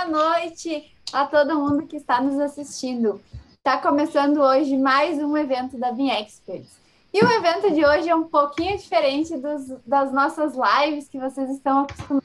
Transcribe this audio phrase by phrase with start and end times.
[0.00, 3.20] boa noite a todo mundo que está nos assistindo.
[3.58, 6.78] Está começando hoje mais um evento da Bean Experts.
[7.12, 11.50] E o evento de hoje é um pouquinho diferente dos, das nossas lives que vocês
[11.50, 12.24] estão acostumados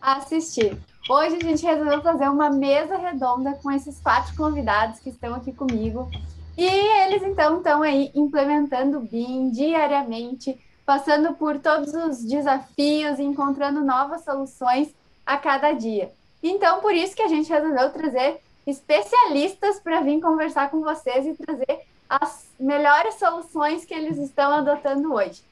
[0.00, 0.78] a assistir.
[1.10, 5.52] Hoje a gente resolveu fazer uma mesa redonda com esses quatro convidados que estão aqui
[5.52, 6.08] comigo.
[6.56, 13.80] E eles então estão aí implementando o BIM diariamente, passando por todos os desafios, encontrando
[13.80, 14.94] novas soluções
[15.26, 16.12] a cada dia.
[16.46, 21.32] Então, por isso que a gente resolveu trazer especialistas para vir conversar com vocês e
[21.32, 25.42] trazer as melhores soluções que eles estão adotando hoje.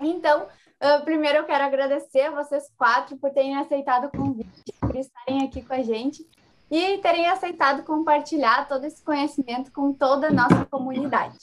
[0.00, 4.96] Então, uh, primeiro eu quero agradecer a vocês quatro por terem aceitado o convite, por
[4.96, 6.26] estarem aqui com a gente
[6.70, 11.36] e terem aceitado compartilhar todo esse conhecimento com toda a nossa comunidade.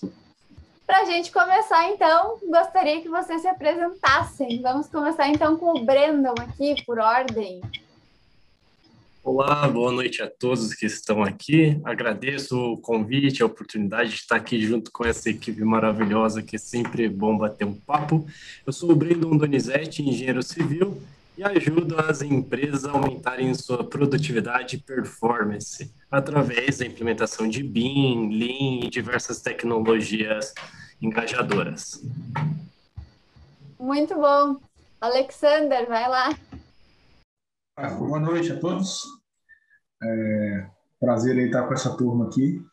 [0.87, 4.59] Para a gente começar, então, gostaria que vocês se apresentassem.
[4.59, 7.61] Vamos começar, então, com o Brandon aqui, por ordem.
[9.23, 11.79] Olá, boa noite a todos que estão aqui.
[11.83, 16.59] Agradeço o convite, a oportunidade de estar aqui junto com essa equipe maravilhosa, que é
[16.59, 18.25] sempre bom bater um papo.
[18.65, 20.99] Eu sou o Brandon Donizete, engenheiro civil,
[21.37, 28.27] e ajudo as empresas a aumentarem sua produtividade e performance através da implementação de BIM,
[28.31, 30.51] Lean e diversas tecnologias
[30.99, 32.03] engajadoras.
[33.79, 34.57] Muito bom.
[34.99, 36.35] Alexander, vai lá.
[37.75, 39.03] Ah, boa noite a todos.
[40.03, 40.69] É,
[40.99, 42.63] prazer em estar com essa turma aqui.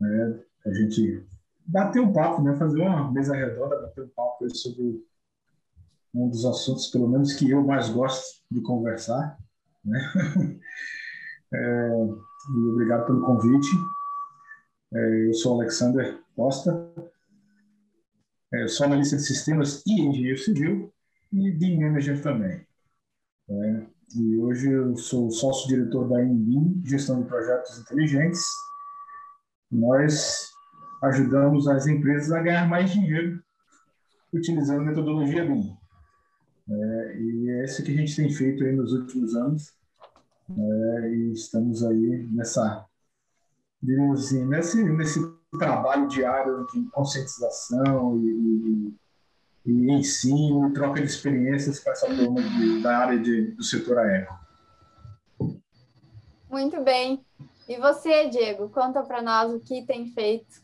[0.00, 0.42] Né?
[0.66, 1.26] A gente
[1.66, 2.56] bater um papo, né?
[2.56, 5.04] fazer uma mesa redonda, bater um papo sobre
[6.14, 9.38] um dos assuntos, pelo menos, que eu mais gosto de conversar.
[9.84, 10.00] Né?
[11.52, 11.90] É,
[12.48, 13.66] obrigado pelo convite.
[14.94, 16.94] É, eu sou Alexander Costa,
[18.54, 20.94] é, sou analista de sistemas e engenheiro civil
[21.32, 22.64] e de manager também.
[23.48, 28.42] É, e hoje eu sou sócio-diretor da INBIM, Gestão de Projetos Inteligentes.
[29.70, 30.50] Nós
[31.02, 33.40] ajudamos as empresas a ganhar mais dinheiro
[34.32, 35.76] utilizando a metodologia BIM.
[36.68, 39.72] É, e é isso que a gente tem feito nos últimos anos.
[40.50, 42.84] É, e estamos aí nessa,
[43.80, 45.20] digamos assim, nesse, nesse
[45.58, 48.94] trabalho diário de conscientização e, e,
[49.64, 54.28] e ensino, troca de experiências com essa turma de, da área de, do setor aéreo.
[56.50, 57.24] Muito bem.
[57.68, 60.62] E você, Diego, conta para nós o que tem feito.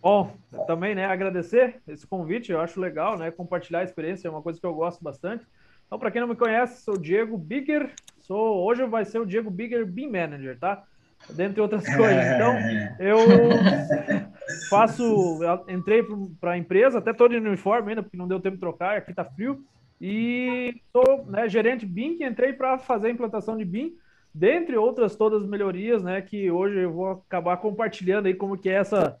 [0.00, 0.32] Bom,
[0.66, 4.60] também, né, agradecer esse convite, eu acho legal, né, compartilhar a experiência, é uma coisa
[4.60, 5.44] que eu gosto bastante.
[5.86, 9.26] Então, para quem não me conhece, sou o Diego Bigger, sou, hoje vai ser o
[9.26, 10.84] Diego Bigger Beam Manager, tá?
[11.30, 12.24] dentre outras coisas.
[12.34, 12.54] Então,
[12.98, 13.18] eu
[14.68, 16.04] faço, entrei
[16.40, 19.10] para a empresa, até estou de uniforme ainda, porque não deu tempo de trocar, aqui
[19.10, 19.64] está frio,
[20.00, 23.94] e sou né, gerente BIM, que entrei para fazer a implantação de BIM,
[24.34, 28.68] dentre outras todas as melhorias, né, que hoje eu vou acabar compartilhando aí como que
[28.68, 29.18] é essa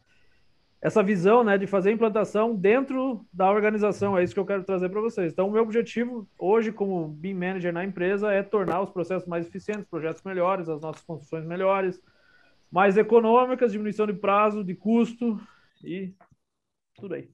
[0.80, 4.16] essa visão né, de fazer a implantação dentro da organização.
[4.16, 5.32] É isso que eu quero trazer para vocês.
[5.32, 9.46] Então, o meu objetivo hoje, como BIM Manager na empresa, é tornar os processos mais
[9.46, 12.00] eficientes, projetos melhores, as nossas construções melhores,
[12.76, 15.40] mais econômicas, diminuição de prazo, de custo
[15.82, 16.14] e
[16.94, 17.30] tudo aí.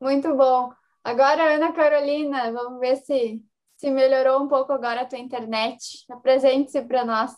[0.00, 0.72] Muito bom.
[1.04, 3.40] Agora, Ana Carolina, vamos ver se,
[3.76, 6.04] se melhorou um pouco agora a tua internet.
[6.10, 7.32] Apresente-se para nós.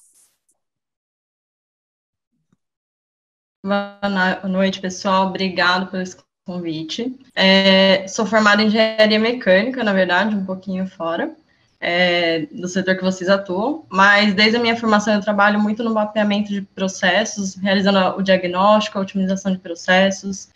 [3.63, 5.27] Boa noite, pessoal.
[5.27, 6.05] Obrigado pelo
[6.47, 7.21] convite.
[7.35, 11.37] É, sou formada em engenharia mecânica, na verdade, um pouquinho fora
[11.81, 15.93] é, do setor que vocês atuam, mas desde a minha formação eu trabalho muito no
[15.93, 20.49] mapeamento de processos, realizando o diagnóstico, a otimização de processos.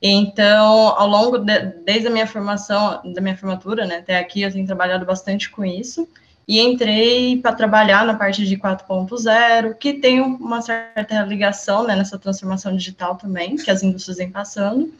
[0.00, 4.52] Então, ao longo de, desde a minha formação, da minha formatura, né, até aqui, eu
[4.52, 6.08] tenho trabalhado bastante com isso
[6.46, 12.18] e entrei para trabalhar na parte de 4.0, que tem uma certa ligação né, nessa
[12.18, 14.90] transformação digital também, que as indústrias vêm passando.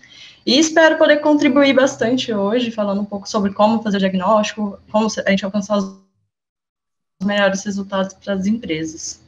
[0.46, 5.06] E espero poder contribuir bastante hoje, falando um pouco sobre como fazer o diagnóstico, como
[5.06, 5.96] a gente alcançar os
[7.23, 9.20] melhores resultados para as empresas.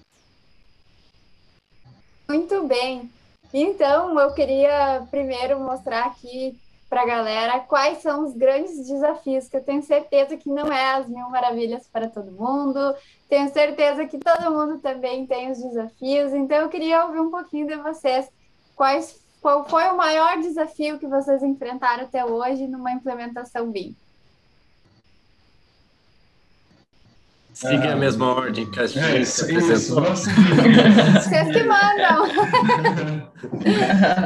[2.28, 3.10] Muito bem.
[3.52, 6.56] Então, eu queria primeiro mostrar aqui
[6.90, 10.94] para a galera quais são os grandes desafios, que eu tenho certeza que não é
[10.94, 12.94] as mil maravilhas para todo mundo,
[13.28, 17.68] tenho certeza que todo mundo também tem os desafios, então eu queria ouvir um pouquinho
[17.68, 18.28] de vocês,
[18.74, 23.96] quais, qual foi o maior desafio que vocês enfrentaram até hoje numa implementação BIM?
[27.60, 30.02] Siga a mesma ordem que a gente é, se apresentou.
[30.02, 33.30] Vocês que mandam.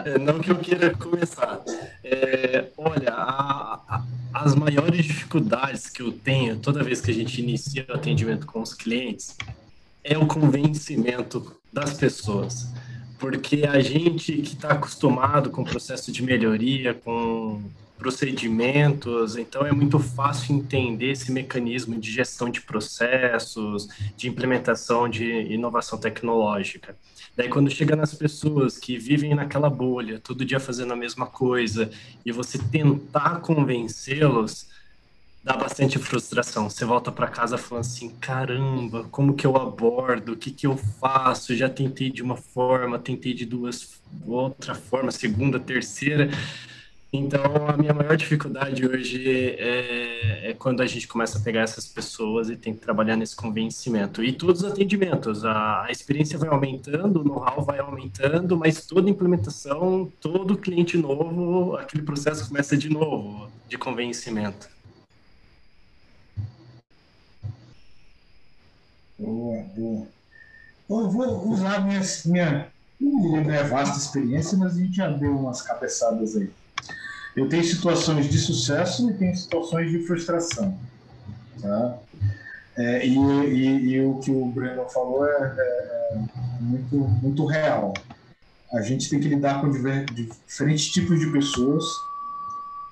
[0.04, 1.60] É, não que eu queira começar.
[2.02, 4.02] É, olha, a, a,
[4.32, 8.60] as maiores dificuldades que eu tenho toda vez que a gente inicia o atendimento com
[8.60, 9.36] os clientes
[10.02, 12.68] é o convencimento das pessoas.
[13.24, 17.62] Porque a gente que está acostumado com o processo de melhoria, com
[17.96, 25.24] procedimentos, então é muito fácil entender esse mecanismo de gestão de processos, de implementação de
[25.24, 26.94] inovação tecnológica.
[27.34, 31.90] Daí, quando chega nas pessoas que vivem naquela bolha, todo dia fazendo a mesma coisa,
[32.26, 34.68] e você tentar convencê-los,
[35.44, 36.70] dá bastante frustração.
[36.70, 40.32] Você volta para casa falando assim: caramba, como que eu abordo?
[40.32, 41.54] O que que eu faço?
[41.54, 46.30] Já tentei de uma forma, tentei de duas, outra forma, segunda, terceira.
[47.16, 51.86] Então, a minha maior dificuldade hoje é, é, quando a gente começa a pegar essas
[51.86, 54.24] pessoas e tem que trabalhar nesse convencimento.
[54.24, 59.08] E todos os atendimentos, a, a experiência vai aumentando, o know-how vai aumentando, mas toda
[59.08, 64.73] implementação, todo cliente novo, aquele processo começa de novo, de convencimento.
[69.18, 70.06] Boa, boa.
[70.90, 75.62] Eu vou usar minha, minha não é vasta experiência, mas a gente já deu umas
[75.62, 76.50] cabeçadas aí.
[77.36, 80.78] Eu tenho situações de sucesso e tenho situações de frustração.
[81.60, 81.98] Tá?
[82.76, 86.18] É, e, e, e, o que o Breno falou é, é, é,
[86.60, 87.94] muito, muito real.
[88.72, 90.04] A gente tem que lidar com diver,
[90.46, 91.84] diferentes tipos de pessoas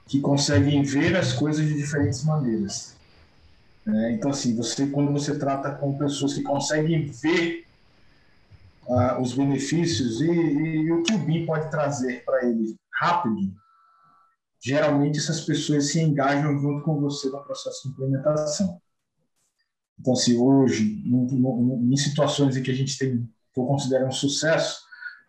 [0.06, 2.91] que conseguem ver as coisas de diferentes maneiras.
[3.86, 7.66] É, então, assim, você, quando você trata com pessoas que conseguem ver
[8.86, 13.52] uh, os benefícios e, e, o que o BIM pode trazer para ele rápido,
[14.60, 18.80] geralmente essas pessoas se engajam junto com você no processo de implementação.
[19.98, 24.12] Então, se hoje, em, em situações em que a gente tem, que eu considero um
[24.12, 24.80] sucesso,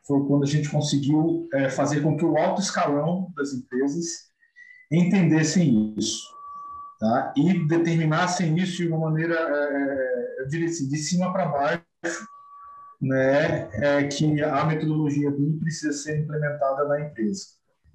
[0.05, 4.31] foi quando a gente conseguiu é, fazer com que o alto escalão das empresas
[4.91, 6.23] entendessem isso,
[7.03, 7.33] tá?
[7.35, 11.83] E determinassem isso de uma maneira, é, eu diria assim, de cima para baixo,
[13.01, 13.69] né?
[13.73, 17.43] É, que a metodologia BIM precisa ser implementada na empresa.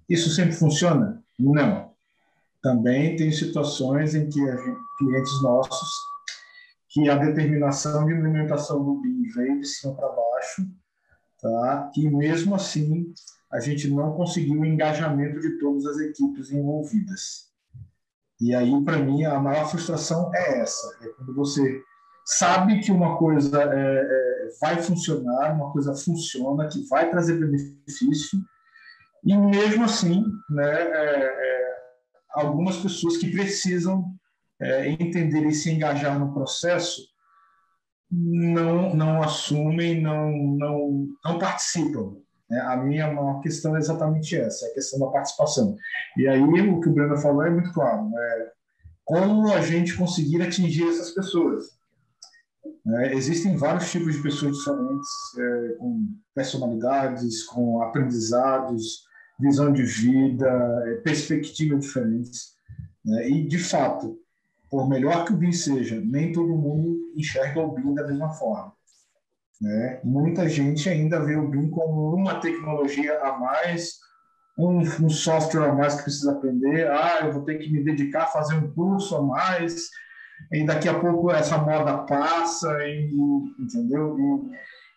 [0.06, 1.22] Isso sempre funciona?
[1.38, 1.90] Não.
[2.62, 5.88] Também tem situações em que gente, clientes nossos
[6.90, 10.70] que a determinação de implementação do BIM veio de cima para baixo,
[11.40, 11.90] tá?
[11.96, 13.14] E mesmo assim
[13.50, 17.47] a gente não conseguiu o engajamento de todas as equipes envolvidas.
[18.40, 21.82] E aí, para mim, a maior frustração é essa: é quando você
[22.24, 28.38] sabe que uma coisa é, é, vai funcionar, uma coisa funciona, que vai trazer benefício,
[29.24, 31.76] e mesmo assim, né, é, é,
[32.30, 34.04] algumas pessoas que precisam
[34.60, 37.02] é, entender e se engajar no processo
[38.10, 42.16] não não assumem, não não não participam.
[42.50, 42.60] Né?
[42.60, 45.76] A minha maior questão é exatamente essa, é a questão da participação.
[46.16, 48.48] E aí o que o Breno falou é muito claro, né?
[49.04, 51.78] Como a gente conseguir atingir essas pessoas?
[52.86, 55.08] É, existem vários tipos de pessoas diferentes,
[55.38, 59.04] é, com personalidades, com aprendizados,
[59.40, 60.48] visão de vida,
[60.86, 62.54] é, perspectivas diferentes.
[63.04, 63.30] Né?
[63.30, 64.18] E, de fato,
[64.70, 68.72] por melhor que o BIM seja, nem todo mundo enxerga o BIM da mesma forma.
[69.60, 70.00] Né?
[70.04, 73.98] Muita gente ainda vê o BIM como uma tecnologia a mais,
[74.56, 76.88] um, um, software a mais que precisa aprender.
[76.90, 79.88] Ah, eu vou ter que me dedicar a fazer um curso a mais,
[80.52, 83.10] e daqui a pouco essa moda passa, e,
[83.58, 84.16] entendeu?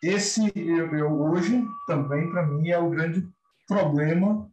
[0.03, 3.27] E esse, eu, eu hoje, também, para mim, é o grande
[3.67, 4.49] problema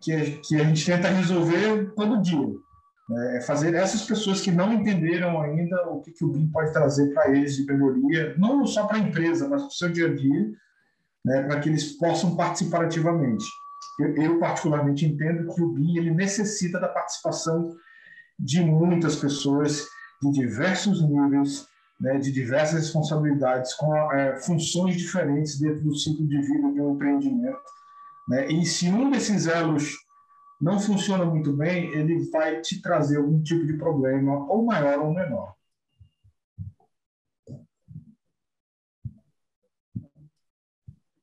[0.00, 2.65] que que a gente tenta resolver todo dia.
[3.36, 7.14] É fazer essas pessoas que não entenderam ainda o que, que o BIM pode trazer
[7.14, 10.14] para eles de melhoria, não só para a empresa, mas para o seu dia a
[10.14, 10.50] dia,
[11.24, 11.42] né?
[11.44, 13.44] para que eles possam participar ativamente.
[14.00, 17.76] Eu, eu, particularmente, entendo que o BIM ele necessita da participação
[18.38, 19.86] de muitas pessoas
[20.20, 21.64] de diversos níveis,
[22.00, 26.94] né, de diversas responsabilidades, com é, funções diferentes dentro do ciclo de vida de um
[26.94, 27.76] empreendimento
[28.28, 28.48] né?
[28.48, 29.94] E se um desses elos
[30.60, 35.12] não funciona muito bem, ele vai te trazer algum tipo de problema, ou maior ou
[35.12, 35.54] menor.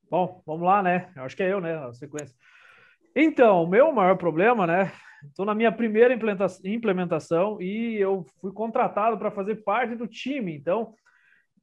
[0.09, 1.11] Bom, vamos lá, né?
[1.15, 1.75] Acho que é eu, né?
[1.75, 2.35] A sequência.
[3.15, 4.91] Então, o meu maior problema, né?
[5.27, 6.13] Estou na minha primeira
[6.63, 10.55] implementação e eu fui contratado para fazer parte do time.
[10.55, 10.93] Então,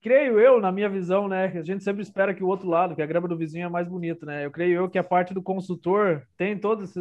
[0.00, 3.02] creio eu, na minha visão, né, a gente sempre espera que o outro lado, que
[3.02, 4.44] a grama do vizinho é mais bonita, né?
[4.46, 6.94] Eu creio eu que a parte do consultor tem todos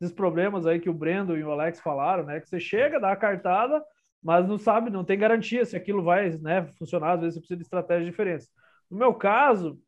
[0.00, 2.40] esses problemas aí que o Brendo e o Alex falaram, né?
[2.40, 3.82] Que você chega, dá a cartada,
[4.22, 7.56] mas não sabe, não tem garantia se aquilo vai, né, funcionar, às vezes você precisa
[7.58, 8.48] de estratégias diferentes.
[8.90, 9.78] No meu caso,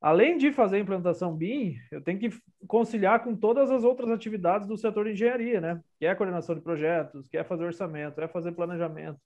[0.00, 2.30] além de fazer a implantação BIM, eu tenho que
[2.66, 5.80] conciliar com todas as outras atividades do setor de engenharia, né?
[5.98, 9.18] Que é a coordenação de projetos, que é fazer orçamento, é fazer planejamento.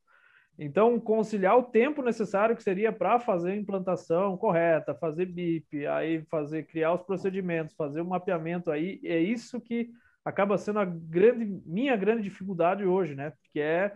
[0.59, 6.23] Então, conciliar o tempo necessário que seria para fazer a implantação correta, fazer BIP, aí
[6.31, 9.91] fazer criar os procedimentos, fazer o mapeamento aí, é isso que
[10.25, 13.33] acaba sendo a grande minha grande dificuldade hoje, né?
[13.53, 13.95] Que é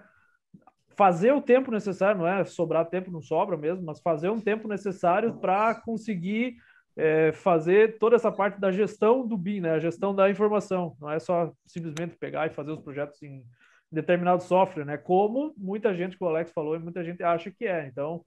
[0.97, 4.67] fazer o tempo necessário, não é sobrar tempo, não sobra mesmo, mas fazer um tempo
[4.67, 6.57] necessário para conseguir
[6.97, 9.73] é, fazer toda essa parte da gestão do BIM, né?
[9.73, 10.97] A gestão da informação.
[11.01, 13.45] Não é só simplesmente pegar e fazer os projetos em
[13.91, 14.97] determinado software, né?
[14.99, 17.87] Como muita gente, que o Alex falou, e muita gente acha que é.
[17.87, 18.25] Então,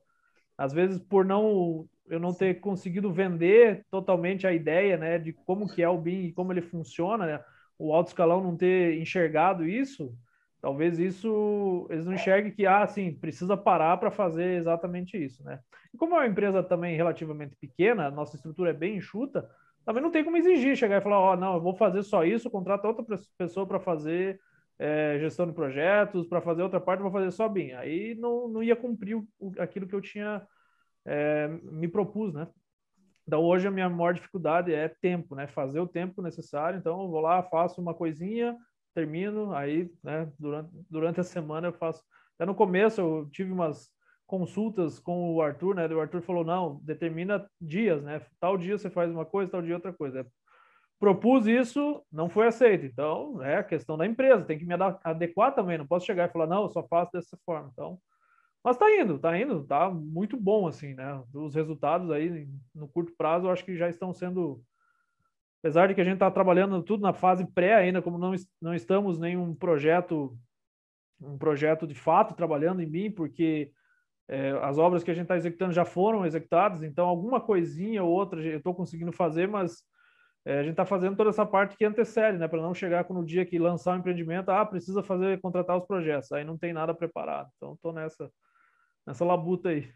[0.58, 5.66] às vezes, por não eu não ter conseguido vender totalmente a ideia, né, de como
[5.66, 7.44] que é o BIM e como ele funciona, né?
[7.82, 10.16] O alto escalão não ter enxergado isso,
[10.62, 15.60] talvez isso eles não enxerguem que ah, sim, precisa parar para fazer exatamente isso, né?
[15.94, 19.50] E como é uma empresa também relativamente pequena, nossa estrutura é bem enxuta,
[19.84, 22.24] também não tem como exigir chegar e falar, ó, oh, não, eu vou fazer só
[22.24, 24.40] isso, contrata outra pessoa para fazer
[24.78, 27.72] é, gestão de projetos, para fazer outra parte, vou fazer só BIM.
[27.74, 30.46] Aí não, não ia cumprir o, aquilo que eu tinha
[31.06, 32.48] é, me propus, né?
[33.32, 35.48] Então, hoje a minha maior dificuldade é tempo, né?
[35.48, 36.78] Fazer o tempo necessário.
[36.78, 38.58] Então, eu vou lá, faço uma coisinha,
[38.94, 42.04] termino, aí, né, durante, durante a semana eu faço.
[42.36, 43.90] Até no começo eu tive umas
[44.28, 45.88] consultas com o Arthur, né?
[45.88, 48.22] O Arthur falou: não, determina dias, né?
[48.38, 50.28] Tal dia você faz uma coisa, tal dia outra coisa
[51.00, 52.86] propus isso, não foi aceito.
[52.86, 56.32] Então, é a questão da empresa, tem que me adequar também, não posso chegar e
[56.32, 57.70] falar, não, eu só faço dessa forma.
[57.74, 57.98] Então,
[58.64, 61.24] mas tá indo, tá indo, tá muito bom, assim, né?
[61.34, 64.64] Os resultados aí, no curto prazo, eu acho que já estão sendo.
[65.64, 68.74] Apesar de que a gente está trabalhando tudo na fase pré ainda, como não, não
[68.74, 70.38] estamos nenhum projeto,
[71.20, 73.72] um projeto de fato trabalhando em mim, porque
[74.28, 78.12] é, as obras que a gente está executando já foram executadas, então alguma coisinha ou
[78.12, 79.84] outra eu estou conseguindo fazer, mas
[80.46, 82.48] é, a gente está fazendo toda essa parte que antecede, né?
[82.48, 85.86] Para não chegar no dia que lançar o um empreendimento, ah, precisa fazer, contratar os
[85.86, 87.50] projetos, aí não tem nada preparado.
[87.58, 88.32] Então, estou nessa,
[89.06, 89.90] nessa labuta aí.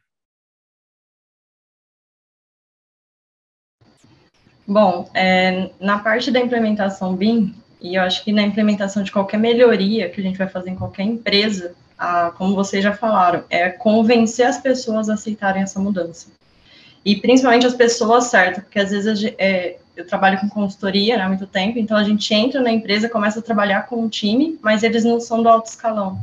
[4.68, 9.38] Bom, é, na parte da implementação BIM, e eu acho que na implementação de qualquer
[9.38, 13.70] melhoria que a gente vai fazer em qualquer empresa, a, como vocês já falaram, é
[13.70, 16.30] convencer as pessoas a aceitarem essa mudança.
[17.06, 21.28] E principalmente as pessoas certas, porque às vezes é, eu trabalho com consultoria né, há
[21.28, 24.82] muito tempo, então a gente entra na empresa, começa a trabalhar com um time, mas
[24.82, 26.20] eles não são do alto escalão.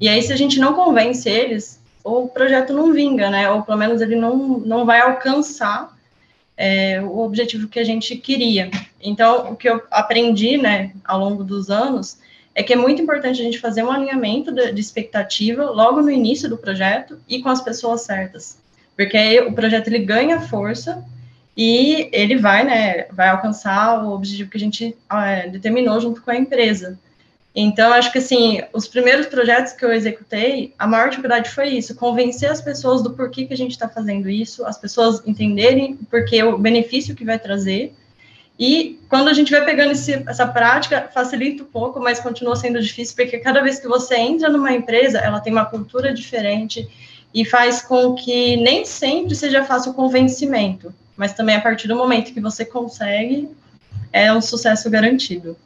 [0.00, 1.75] E aí, se a gente não convence eles,
[2.06, 3.50] o projeto não vinga, né?
[3.50, 5.92] Ou pelo menos ele não, não vai alcançar
[6.56, 8.70] é, o objetivo que a gente queria.
[9.02, 12.18] Então, o que eu aprendi, né, ao longo dos anos,
[12.54, 16.10] é que é muito importante a gente fazer um alinhamento de, de expectativa logo no
[16.10, 18.58] início do projeto e com as pessoas certas.
[18.96, 21.04] Porque aí o projeto ele ganha força
[21.56, 26.30] e ele vai, né, vai alcançar o objetivo que a gente é, determinou junto com
[26.30, 26.98] a empresa.
[27.58, 31.94] Então, acho que, assim, os primeiros projetos que eu executei, a maior dificuldade foi isso,
[31.94, 36.42] convencer as pessoas do porquê que a gente está fazendo isso, as pessoas entenderem porque
[36.42, 37.94] o benefício que vai trazer,
[38.58, 42.80] e quando a gente vai pegando esse, essa prática, facilita um pouco, mas continua sendo
[42.80, 46.86] difícil, porque cada vez que você entra numa empresa, ela tem uma cultura diferente,
[47.34, 51.96] e faz com que nem sempre seja fácil o convencimento mas também a partir do
[51.96, 53.48] momento que você consegue,
[54.12, 55.56] é um sucesso garantido.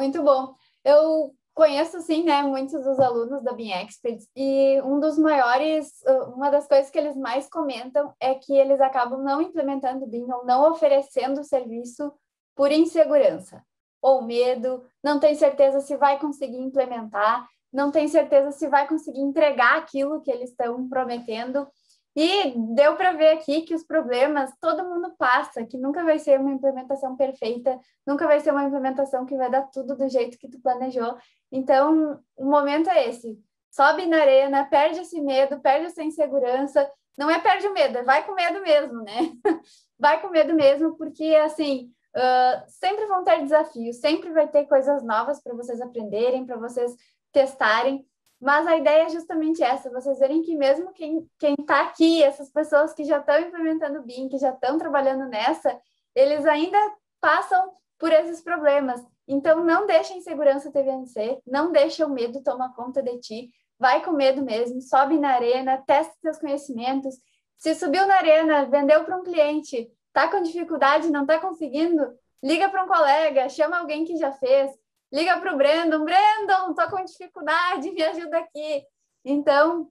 [0.00, 0.54] Muito bom.
[0.82, 5.92] Eu conheço, sim, né, muitos dos alunos da BIM Experts e um dos maiores,
[6.34, 10.46] uma das coisas que eles mais comentam é que eles acabam não implementando BIM ou
[10.46, 12.10] não oferecendo o serviço
[12.56, 13.62] por insegurança
[14.00, 19.20] ou medo, não tem certeza se vai conseguir implementar não tem certeza se vai conseguir
[19.20, 21.68] entregar aquilo que eles estão prometendo.
[22.16, 26.40] E deu para ver aqui que os problemas todo mundo passa, que nunca vai ser
[26.40, 30.48] uma implementação perfeita, nunca vai ser uma implementação que vai dar tudo do jeito que
[30.48, 31.16] tu planejou.
[31.52, 33.38] Então, o momento é esse.
[33.70, 36.90] Sobe na arena, perde esse medo, perde essa insegurança.
[37.16, 39.32] Não é perde o medo, é vai com medo mesmo, né?
[39.98, 45.02] vai com medo mesmo, porque assim, uh, sempre vão ter desafios, sempre vai ter coisas
[45.02, 46.92] novas para vocês aprenderem, para vocês
[47.32, 48.04] testarem.
[48.40, 51.28] Mas a ideia é justamente essa, vocês verem que mesmo quem
[51.58, 55.78] está aqui, essas pessoas que já estão implementando o BIM, que já estão trabalhando nessa,
[56.14, 56.78] eles ainda
[57.20, 59.04] passam por esses problemas.
[59.28, 63.50] Então, não deixa a insegurança te vencer, não deixa o medo tomar conta de ti,
[63.78, 67.14] vai com medo mesmo, sobe na arena, testa seus conhecimentos.
[67.58, 72.02] Se subiu na arena, vendeu para um cliente, está com dificuldade, não está conseguindo,
[72.42, 74.70] liga para um colega, chama alguém que já fez,
[75.12, 78.84] liga para o Brandon, Brandon, estou com dificuldade, me ajuda aqui.
[79.24, 79.88] Então,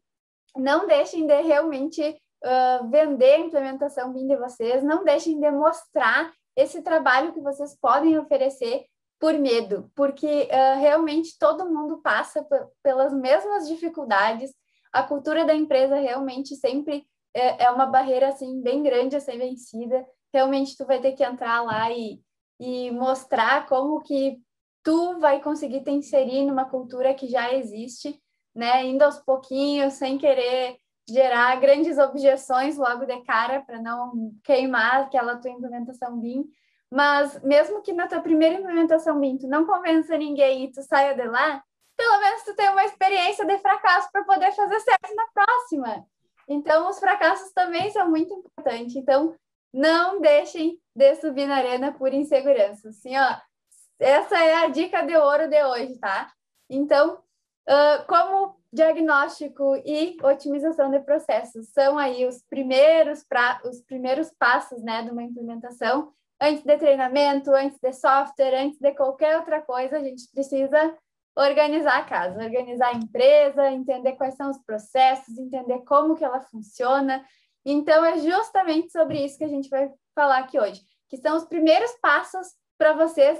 [0.55, 6.31] não deixem de realmente uh, vender a implementação BIM de vocês, não deixem de mostrar
[6.55, 8.85] esse trabalho que vocês podem oferecer
[9.19, 12.45] por medo, porque uh, realmente todo mundo passa
[12.81, 14.51] pelas mesmas dificuldades.
[14.91, 19.37] A cultura da empresa realmente sempre é, é, uma barreira assim bem grande a ser
[19.37, 20.05] vencida.
[20.33, 22.21] Realmente tu vai ter que entrar lá e,
[22.59, 24.41] e mostrar como que
[24.83, 28.19] tu vai conseguir te inserir numa cultura que já existe,
[28.55, 28.85] né?
[28.85, 35.37] Indo aos pouquinhos, sem querer gerar grandes objeções logo de cara para não queimar aquela
[35.37, 36.45] tua implementação BIM,
[36.91, 41.15] mas mesmo que na tua primeira implementação BIM tu não convença ninguém e tu saia
[41.15, 41.63] de lá,
[41.97, 46.05] pelo menos tu tem uma experiência de fracasso para poder fazer certo na próxima.
[46.47, 48.95] Então, os fracassos também são muito importantes.
[48.95, 49.35] Então,
[49.71, 52.89] não deixem de subir na arena por insegurança.
[52.89, 53.37] Assim, ó,
[53.99, 56.31] essa é a dica de ouro de hoje, tá?
[56.69, 57.15] Então,
[57.67, 64.81] uh, como diagnóstico e otimização de processos são aí os primeiros pra, os primeiros passos,
[64.83, 69.97] né, de uma implementação, antes de treinamento, antes de software, antes de qualquer outra coisa,
[69.97, 70.95] a gente precisa
[71.35, 76.41] organizar a casa, organizar a empresa, entender quais são os processos, entender como que ela
[76.41, 77.25] funciona.
[77.65, 81.45] Então, é justamente sobre isso que a gente vai falar aqui hoje, que são os
[81.45, 83.39] primeiros passos para vocês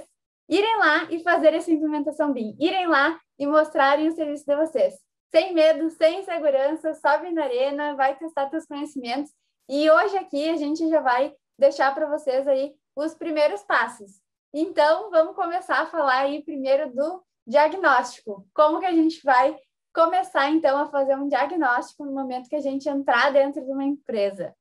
[0.50, 4.94] irem lá e fazer essa implementação BIM, irem lá e mostrarem o serviço de vocês.
[5.30, 9.32] Sem medo, sem insegurança, sobe na arena, vai testar seus conhecimentos.
[9.68, 14.20] E hoje aqui a gente já vai deixar para vocês aí os primeiros passos.
[14.52, 18.44] Então, vamos começar a falar aí primeiro do diagnóstico.
[18.52, 19.56] Como que a gente vai
[19.94, 23.84] começar, então, a fazer um diagnóstico no momento que a gente entrar dentro de uma
[23.84, 24.52] empresa?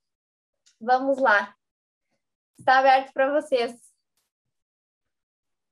[0.80, 1.56] Vamos lá.
[2.60, 3.89] Está aberto para vocês.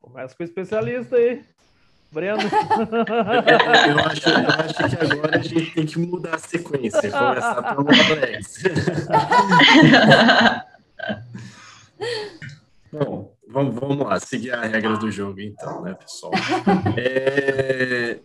[0.07, 1.43] Começa com o especialista aí.
[2.09, 2.39] Breno.
[3.89, 7.11] eu, acho, eu acho que agora a gente tem que mudar a sequência.
[7.11, 8.63] Começar pelo Alex.
[12.93, 16.31] Bom, vamos, vamos lá, seguir a regra do jogo, então, né, pessoal?
[16.96, 18.20] É,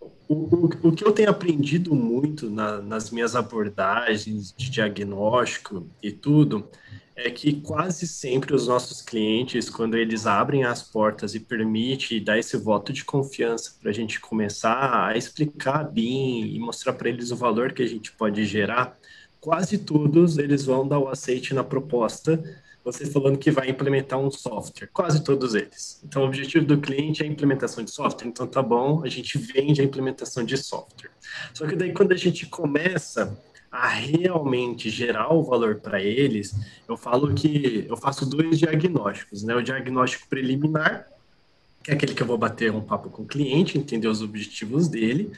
[0.00, 6.10] o, o, o, que eu tenho aprendido muito na, nas minhas abordagens de diagnóstico e
[6.10, 6.68] tudo
[7.16, 12.38] é que quase sempre os nossos clientes, quando eles abrem as portas e permitem dar
[12.38, 17.10] esse voto de confiança para a gente começar a explicar a BIM e mostrar para
[17.10, 18.96] eles o valor que a gente pode gerar,
[19.38, 22.42] quase todos eles vão dar o aceite na proposta
[22.84, 26.00] você falando que vai implementar um software, quase todos eles.
[26.04, 29.36] Então, o objetivo do cliente é a implementação de software, então tá bom, a gente
[29.38, 31.10] vende a implementação de software.
[31.52, 33.38] Só que daí, quando a gente começa
[33.70, 36.54] a realmente gerar o valor para eles,
[36.88, 39.54] eu falo que eu faço dois diagnósticos, né?
[39.54, 41.06] O diagnóstico preliminar,
[41.82, 44.88] que é aquele que eu vou bater um papo com o cliente, entender os objetivos
[44.88, 45.30] dele,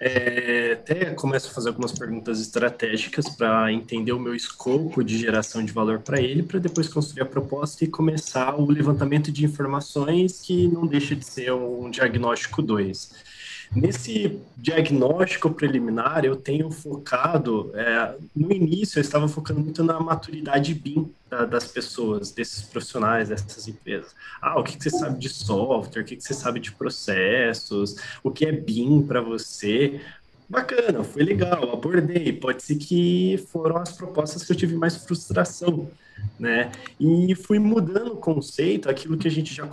[0.00, 5.64] é, até começo a fazer algumas perguntas estratégicas para entender o meu escopo de geração
[5.64, 10.40] de valor para ele, para depois construir a proposta e começar o levantamento de informações
[10.40, 13.37] que não deixa de ser um diagnóstico 2.
[13.74, 20.74] Nesse diagnóstico preliminar, eu tenho focado, é, no início, eu estava focando muito na maturidade
[20.74, 24.14] BIM da, das pessoas, desses profissionais, dessas empresas.
[24.40, 27.96] Ah, o que, que você sabe de software, o que, que você sabe de processos,
[28.22, 30.00] o que é BIM para você.
[30.48, 32.32] Bacana, foi legal, abordei.
[32.32, 35.90] Pode ser que foram as propostas que eu tive mais frustração
[36.38, 36.70] né?
[36.98, 39.66] E fui mudando o conceito, aquilo que a gente já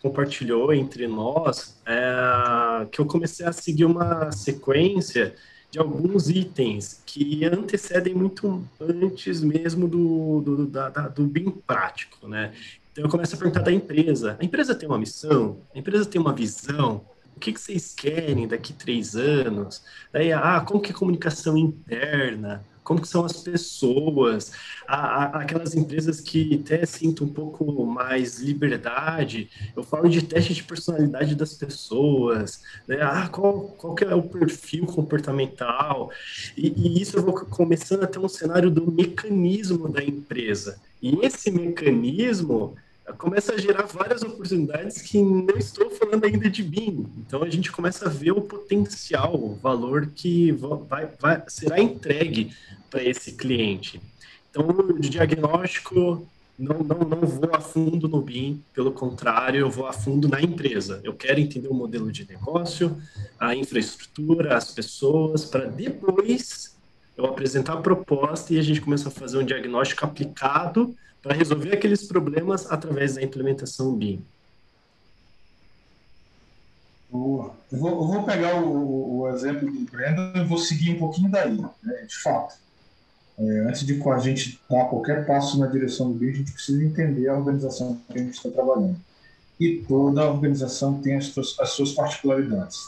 [0.00, 5.34] compartilhou entre nós, é, que eu comecei a seguir uma sequência
[5.70, 12.52] de alguns itens que antecedem muito antes mesmo do, do, da, do BIM prático, né?
[12.92, 14.38] Então eu começo a perguntar da empresa.
[14.40, 15.58] A empresa tem uma missão?
[15.74, 17.04] A empresa tem uma visão?
[17.36, 19.84] O que, vocês querem daqui três anos?
[20.10, 22.64] Daí, ah, como que é comunicação interna?
[22.86, 24.52] Como que são as pessoas,
[24.86, 30.54] a, a, aquelas empresas que até sinto um pouco mais liberdade, eu falo de teste
[30.54, 32.98] de personalidade das pessoas, né?
[33.02, 36.12] ah, qual, qual que é o perfil comportamental,
[36.56, 41.18] e, e isso eu vou começando a ter um cenário do mecanismo da empresa, e
[41.26, 42.76] esse mecanismo
[43.14, 47.06] começa a gerar várias oportunidades que não estou falando ainda de BIM.
[47.18, 52.52] Então a gente começa a ver o potencial, o valor que vai, vai será entregue
[52.90, 54.00] para esse cliente.
[54.50, 54.66] Então,
[54.98, 56.26] de diagnóstico,
[56.58, 60.40] não, não, não vou a fundo no BIM, pelo contrário, eu vou a fundo na
[60.40, 61.00] empresa.
[61.04, 62.96] Eu quero entender o modelo de negócio,
[63.38, 66.74] a infraestrutura, as pessoas, para depois
[67.16, 71.72] eu apresentar a proposta e a gente começa a fazer um diagnóstico aplicado para resolver
[71.72, 74.24] aqueles problemas através da implementação BIM.
[77.10, 77.52] Boa.
[77.72, 81.28] Eu vou, eu vou pegar o, o, exemplo do Brandon e vou seguir um pouquinho
[81.28, 82.54] daí, né, de fato.
[83.36, 86.84] É, antes de a gente dar qualquer passo na direção do BIM, a gente precisa
[86.84, 88.96] entender a organização que a gente está trabalhando.
[89.58, 92.78] E toda organização tem as suas, as suas particularidades.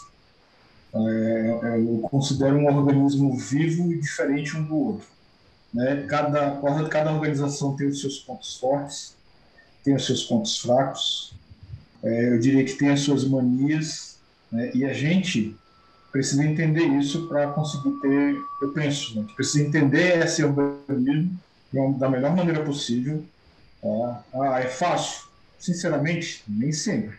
[0.94, 5.17] É, é eu considero um organismo vivo e diferente um do outro.
[5.72, 6.06] Né?
[6.08, 9.14] Cada, cada organização tem os seus pontos fortes,
[9.84, 11.34] tem os seus pontos fracos,
[12.02, 14.18] é, eu diria que tem as suas manias,
[14.50, 14.70] né?
[14.74, 15.56] e a gente
[16.12, 19.26] precisa entender isso para conseguir ter, eu penso, né?
[19.34, 21.38] precisa entender esse organismo
[21.98, 23.24] da melhor maneira possível.
[23.82, 24.24] Tá?
[24.34, 25.28] Ah, é fácil?
[25.58, 27.16] Sinceramente, nem sempre.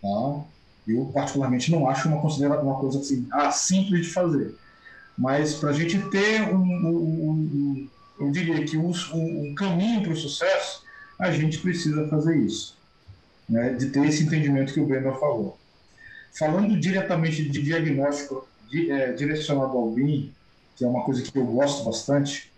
[0.00, 0.40] Tá?
[0.86, 2.20] Eu, particularmente, não acho uma,
[2.60, 4.54] uma coisa assim, ah, simples de fazer.
[5.16, 7.88] Mas para a gente ter um, um, um,
[8.20, 10.84] eu diria que um, um caminho para o sucesso,
[11.18, 12.76] a gente precisa fazer isso.
[13.48, 13.74] Né?
[13.74, 15.58] De ter esse entendimento que o Breno falou.
[16.38, 20.32] Falando diretamente de diagnóstico de, é, direcionado ao BIM,
[20.76, 22.50] que é uma coisa que eu gosto bastante,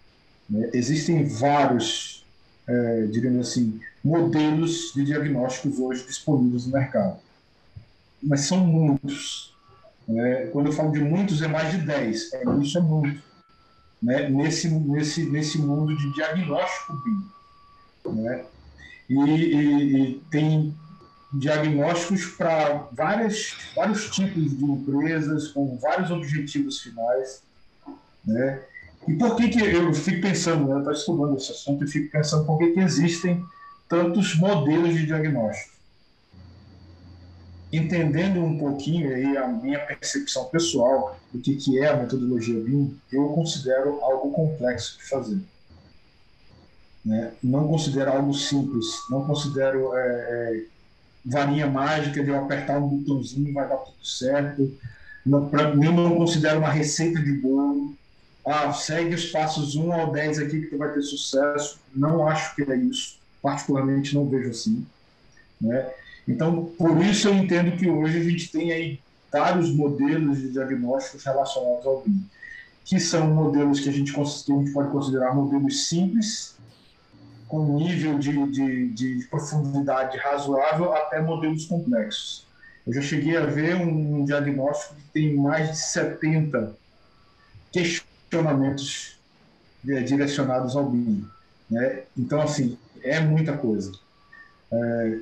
[0.49, 0.71] né?
[0.73, 2.25] existem vários,
[2.67, 7.19] é, diríamos assim, modelos de diagnósticos hoje disponíveis no mercado.
[8.21, 9.55] Mas são muitos.
[10.09, 10.47] Né?
[10.47, 12.33] Quando eu falo de muitos, é mais de 10.
[12.33, 13.23] É, isso é muito.
[14.03, 14.29] Né?
[14.31, 18.15] Nesse, nesse, nesse mundo de diagnóstico BIM.
[18.15, 18.45] Né?
[19.11, 20.75] E, e, e tem
[21.33, 23.55] diagnósticos para vários
[24.11, 27.43] tipos de empresas, com vários objetivos finais.
[28.25, 28.63] Né?
[29.07, 32.11] E por que, que eu fico pensando, né, eu estou estudando esse assunto e fico
[32.11, 33.45] pensando por que, que existem
[33.89, 35.78] tantos modelos de diagnóstico?
[37.71, 42.99] Entendendo um pouquinho aí a minha percepção pessoal do que, que é a metodologia BIM,
[43.13, 45.39] eu considero algo complexo de fazer.
[47.05, 47.33] Né?
[47.43, 50.65] Não considero algo simples, não considero é, é,
[51.25, 54.75] varinha mágica de eu apertar um botãozinho e vai dar tudo certo.
[55.51, 57.95] Para mim, não considero uma receita de bolo.
[58.47, 61.79] Ah, segue os passos 1 ao 10 aqui que tu vai ter sucesso.
[61.95, 63.19] Não acho que é isso.
[63.43, 64.87] Particularmente, não vejo assim.
[65.61, 65.91] Né?
[66.29, 69.01] Então, por isso eu entendo que hoje a gente tem aí
[69.33, 72.23] vários modelos de diagnósticos relacionados ao BIM,
[72.85, 76.55] que são modelos que a gente, que a gente pode considerar modelos simples,
[77.49, 82.47] com nível de, de, de, profundidade razoável até modelos complexos.
[82.87, 86.77] Eu já cheguei a ver um diagnóstico que tem mais de 70
[87.73, 89.19] questionamentos
[89.89, 91.27] é, direcionados ao BIM.
[91.71, 92.03] Né?
[92.17, 93.93] Então, assim, é muita coisa.
[94.71, 95.19] É,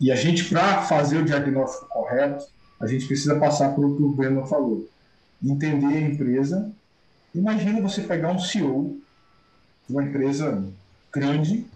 [0.00, 2.44] e a gente, para fazer o diagnóstico correto,
[2.78, 4.88] a gente precisa passar por o que o Breno falou.
[5.42, 6.70] Entender a empresa.
[7.34, 8.98] Imagina você pegar um CEO
[9.86, 10.62] de uma empresa
[11.12, 11.66] grande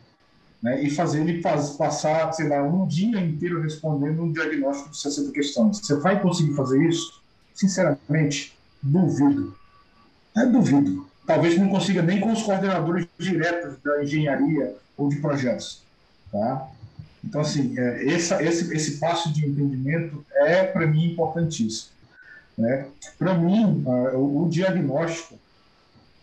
[0.62, 4.98] né, e fazer ele faz, passar, sei lá, um dia inteiro respondendo um diagnóstico de
[4.98, 5.78] 60 questões.
[5.78, 7.22] Você vai conseguir fazer isso?
[7.54, 9.56] Sinceramente, duvido.
[10.36, 11.06] É duvido.
[11.26, 15.82] Talvez não consiga nem com os coordenadores diretos da engenharia ou de projetos.
[16.30, 16.68] Tá?
[17.22, 18.34] Então, assim, é, esse,
[18.74, 21.90] esse passo de entendimento é, para mim, importantíssimo.
[22.56, 22.86] Né?
[23.18, 25.38] Para mim, uh, o, o diagnóstico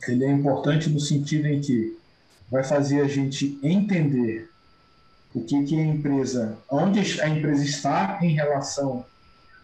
[0.08, 1.98] ele é importante no sentido em que
[2.50, 4.50] vai fazer a gente entender
[5.34, 9.06] o que, que a empresa, onde a empresa está em relação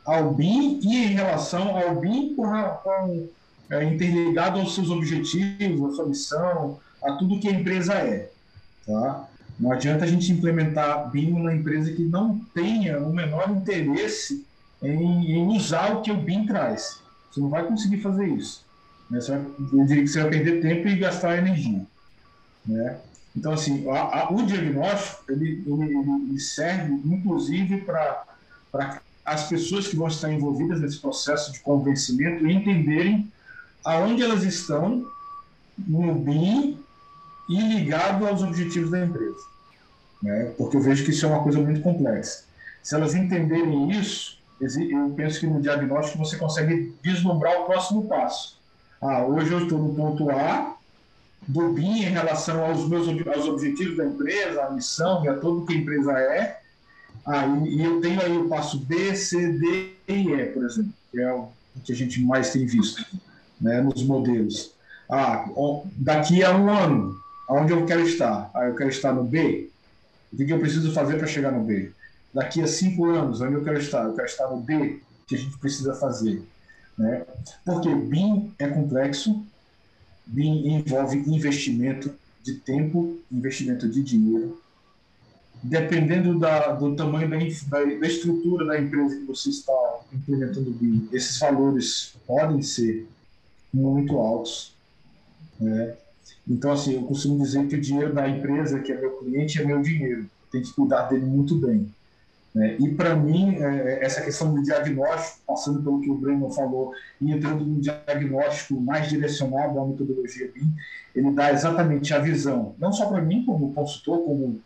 [0.06, 2.43] ao BIM e em relação ao BIM com,
[2.84, 3.30] com
[3.69, 8.30] é, interligado aos seus objetivos, à sua missão, a tudo que a empresa é.
[8.86, 9.30] Tá?
[9.60, 14.46] Não adianta a gente implementar BIM na empresa que não tenha o menor interesse
[14.82, 17.00] em, em usar o que o BIM traz.
[17.32, 18.66] Você não vai conseguir fazer isso.
[19.10, 19.20] Né?
[19.20, 21.86] Vai, eu diria que você vai perder tempo e gastar energia.
[22.66, 22.98] Né?
[23.36, 25.98] Então, assim, a, a, o diagnóstico ele, ele,
[26.30, 28.26] ele serve, inclusive, para
[29.26, 33.32] as pessoas que vão estar envolvidas nesse processo de convencimento entenderem
[33.84, 35.06] aonde elas estão
[35.78, 36.83] no BIM
[37.50, 39.40] e ligado aos objetivos da empresa.
[40.22, 40.54] Né?
[40.58, 42.46] Porque eu vejo que isso é uma coisa muito complexa.
[42.82, 48.58] Se elas entenderem isso, eu penso que no diagnóstico você consegue deslumbrar o próximo passo.
[49.02, 50.76] Ah, hoje eu estou no ponto A,
[51.46, 55.66] do BIM em relação aos meus aos objetivos da empresa, a missão e a tudo
[55.66, 56.62] que a empresa é.
[57.26, 60.94] Ah, e, e eu tenho aí o passo B, C, D e E, por exemplo,
[61.12, 61.50] que é o
[61.84, 63.06] que a gente mais tem visto
[63.60, 64.74] né, nos modelos.
[65.10, 65.46] Ah,
[65.98, 67.20] daqui a um ano,
[67.54, 68.50] aonde eu quero estar?
[68.54, 69.70] Ah, eu quero estar no B.
[70.32, 71.92] O que eu preciso fazer para chegar no B?
[72.34, 74.04] Daqui a cinco anos, onde eu quero estar?
[74.04, 76.42] Eu quero estar no D, o que a gente precisa fazer.
[76.98, 77.24] Né?
[77.63, 79.46] Porque BIM é complexo,
[80.26, 82.12] BIM envolve investimento
[82.42, 84.60] de tempo, investimento de dinheiro.
[85.62, 90.74] Dependendo da, do tamanho da, da, da estrutura da empresa que você está implementando o
[90.74, 93.08] BIM, esses valores podem ser
[93.72, 94.74] muito altos.
[95.60, 95.96] Né?
[96.48, 99.66] Então, assim, eu costumo dizer que o dinheiro da empresa, que é meu cliente, é
[99.66, 100.26] meu dinheiro.
[100.52, 101.88] Tem que cuidar dele muito bem.
[102.54, 102.78] Né?
[102.80, 107.32] E, para mim, é, essa questão do diagnóstico, passando pelo que o Breno falou, e
[107.32, 110.72] entrando no diagnóstico mais direcionado à metodologia BIM,
[111.16, 114.62] ele dá exatamente a visão, não só para mim, como consultor, como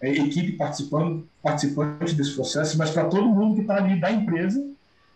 [0.00, 4.64] é, equipe participando, participante desse processo, mas para todo mundo que está ali da empresa,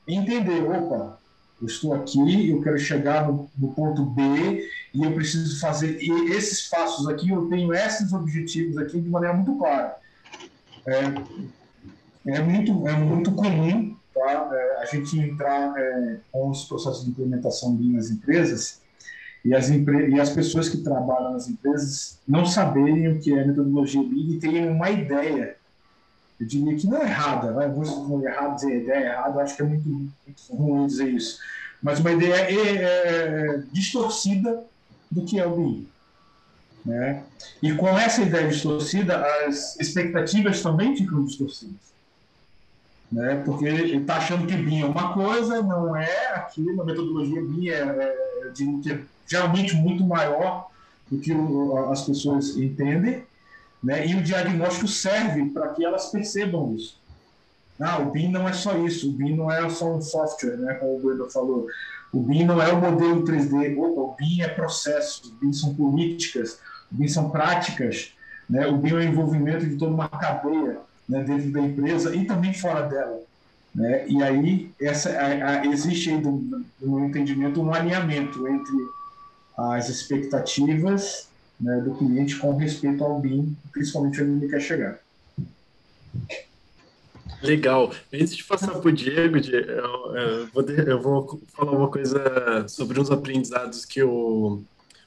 [0.07, 1.19] entender, opa,
[1.61, 5.99] eu estou aqui, eu quero chegar no, no, ponto B e eu preciso fazer
[6.31, 9.97] esses passos aqui, eu tenho esses objetivos aqui de maneira muito clara.
[10.87, 11.03] É,
[12.29, 14.51] é muito, é muito comum tá?
[14.53, 18.81] É, a gente entrar é, com os processos de implementação BIM nas empresas
[19.45, 23.45] e as, empre e as pessoas que trabalham nas empresas não saberem o que é
[23.45, 25.57] metodologia BIM e terem uma ideia,
[26.41, 29.63] eu diria que não é errada, vai, vou errado dizer ideia errada, eu acho que
[29.63, 30.13] é muito, muito
[30.51, 31.39] ruim dizer isso,
[31.83, 34.65] mas uma ideia é, é, é, distorcida
[35.11, 35.89] do que é o BIM.
[36.85, 37.23] Né?
[37.63, 41.87] E com essa ideia distorcida, as expectativas também ficam distorcidas
[43.11, 43.43] né?
[43.45, 47.69] Porque ele está achando que BIM é uma coisa, não é aquilo, a metodologia BIM
[47.69, 50.69] é, é, é geralmente muito maior
[51.11, 53.25] do que o, as pessoas entendem,
[53.83, 54.07] né?
[54.07, 56.99] E o diagnóstico serve para que elas percebam isso.
[57.79, 60.75] Ah, o BIM não é só isso, o BIM não é só um software, né?
[60.75, 61.67] Como o Bruno falou.
[62.13, 65.75] O BIM não é o modelo 3D, Opa, o BIM é processo, o BIM são
[65.75, 66.59] políticas,
[66.91, 68.13] o BIM são práticas,
[68.49, 68.67] né?
[68.67, 72.55] O BIM é o envolvimento de toda uma cadeia né, dentro da empresa e também
[72.55, 73.21] fora dela.
[73.75, 74.07] Né?
[74.09, 78.77] E aí essa, a, a, existe, aí, no, meu entendimento, um alinhamento entre
[79.57, 81.29] as expectativas
[81.61, 84.99] né, do cliente com respeito ao BIM, principalmente onde ele quer chegar.
[87.43, 87.93] Legal.
[88.13, 93.11] Antes de passar para o Diego, eu, vou, eu vou falar uma coisa sobre uns
[93.11, 94.63] aprendizados que o,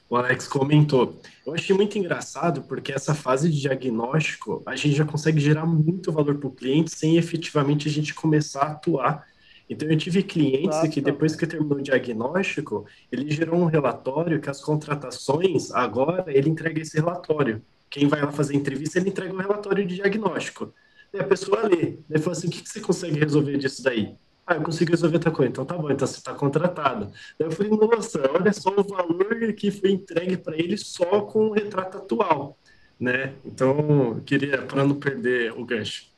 [0.08, 1.20] o Alex comentou.
[1.46, 6.12] Eu achei muito engraçado porque essa fase de diagnóstico a gente já consegue gerar muito
[6.12, 9.26] valor para o cliente sem efetivamente a gente começar a atuar.
[9.68, 10.88] Então eu tive clientes Nossa.
[10.88, 16.50] que depois que terminou o diagnóstico, ele gerou um relatório que as contratações, agora ele
[16.50, 17.62] entrega esse relatório.
[17.88, 20.72] Quem vai lá fazer entrevista, ele entrega um relatório de diagnóstico.
[21.12, 24.14] E a pessoa lê, ele fala assim, o que, que você consegue resolver disso daí?
[24.46, 25.50] Ah, eu consigo resolver outra coisa.
[25.50, 27.12] Então tá bom, então você está contratado.
[27.38, 31.46] Daí eu falei, nossa, olha só o valor que foi entregue para ele só com
[31.46, 32.58] o retrato atual,
[32.98, 33.34] né?
[33.44, 36.10] Então, eu queria, para não perder o gancho.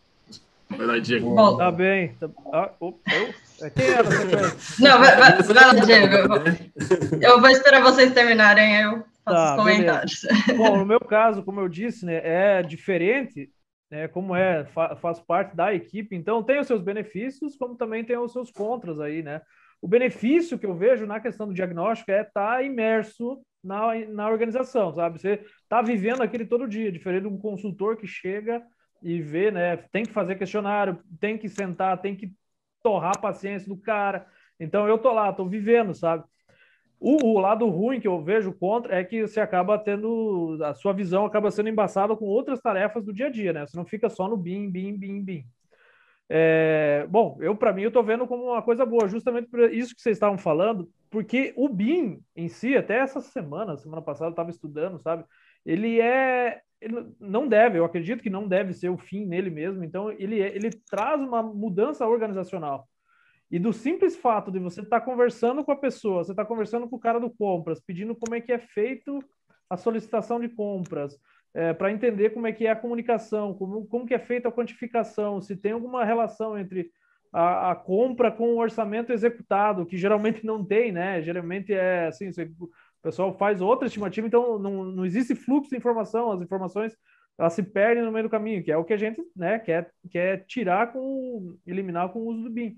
[0.70, 1.34] Vai lá, Diego.
[1.34, 2.14] Bom, tá bem.
[2.14, 2.30] Tá...
[2.52, 3.34] Ah, opa, eu?
[3.66, 4.08] É, quem era
[4.78, 6.14] Não, vai, vai, vai lá, Diego.
[6.14, 6.38] Eu vou,
[7.20, 10.22] eu vou esperar vocês terminarem, eu faço tá, os comentários.
[10.22, 10.54] Beleza.
[10.56, 13.50] Bom, no meu caso, como eu disse, né, é diferente
[13.92, 18.02] né, como é, fa faz parte da equipe, então tem os seus benefícios, como também
[18.02, 19.42] tem os seus contras aí, né?
[19.82, 24.30] O benefício que eu vejo na questão do diagnóstico é estar tá imerso na, na
[24.30, 25.20] organização, sabe?
[25.20, 28.62] Você está vivendo aquele todo dia, diferente de um consultor que chega
[29.02, 29.76] e vê, né?
[29.76, 32.32] Tem que fazer questionário, tem que sentar, tem que
[32.82, 34.26] torrar a paciência do cara.
[34.58, 36.24] Então eu tô lá, tô vivendo, sabe?
[37.04, 40.92] O, o, lado ruim que eu vejo contra é que você acaba tendo, a sua
[40.92, 43.66] visão acaba sendo embaçada com outras tarefas do dia a dia, né?
[43.66, 45.44] Você não fica só no BIM, BIM, BIM, BIM.
[46.28, 49.96] É, bom, eu para mim eu estou vendo como uma coisa boa, justamente por isso
[49.96, 54.30] que vocês estavam falando, porque o BIM em si, até essa semana, semana passada eu
[54.30, 55.24] estava estudando, sabe?
[55.66, 59.82] Ele é, ele não deve, eu acredito que não deve ser o fim nele mesmo.
[59.82, 62.88] Então ele é, ele traz uma mudança organizacional.
[63.52, 66.88] E do simples fato de você estar tá conversando com a pessoa, você está conversando
[66.88, 69.22] com o cara do compras, pedindo como é que é feito
[69.68, 71.18] a solicitação de compras,
[71.52, 74.52] é, para entender como é que é a comunicação, como, como que é feita a
[74.52, 76.90] quantificação, se tem alguma relação entre
[77.30, 81.20] a, a, compra com o orçamento executado, que geralmente não tem, né?
[81.20, 82.70] Geralmente é assim, você, o
[83.02, 86.96] pessoal faz outra estimativa, então não, não existe fluxo de informação, as informações
[87.38, 89.90] elas se perdem no meio do caminho, que é o que a gente né, quer,
[90.10, 92.76] quer tirar com eliminar com o uso do BIM.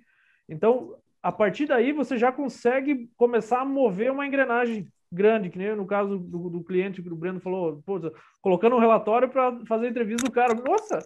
[0.49, 5.75] Então, a partir daí, você já consegue começar a mover uma engrenagem grande, que nem
[5.75, 7.83] no caso do, do cliente que o Breno falou,
[8.43, 10.55] colocando um relatório para fazer entrevista do cara.
[10.55, 10.99] Nossa,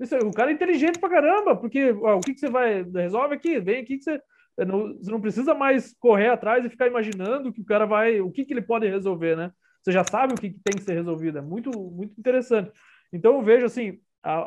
[0.00, 2.82] isso, o cara é inteligente pra caramba, porque ó, o que, que você vai.
[2.82, 4.20] Resolve aqui, vem aqui que você.
[4.58, 8.20] Não, você não precisa mais correr atrás e ficar imaginando que o cara vai.
[8.20, 9.50] O que, que ele pode resolver, né?
[9.82, 11.38] Você já sabe o que, que tem que ser resolvido.
[11.38, 12.70] É muito, muito interessante.
[13.12, 13.98] Então eu vejo assim,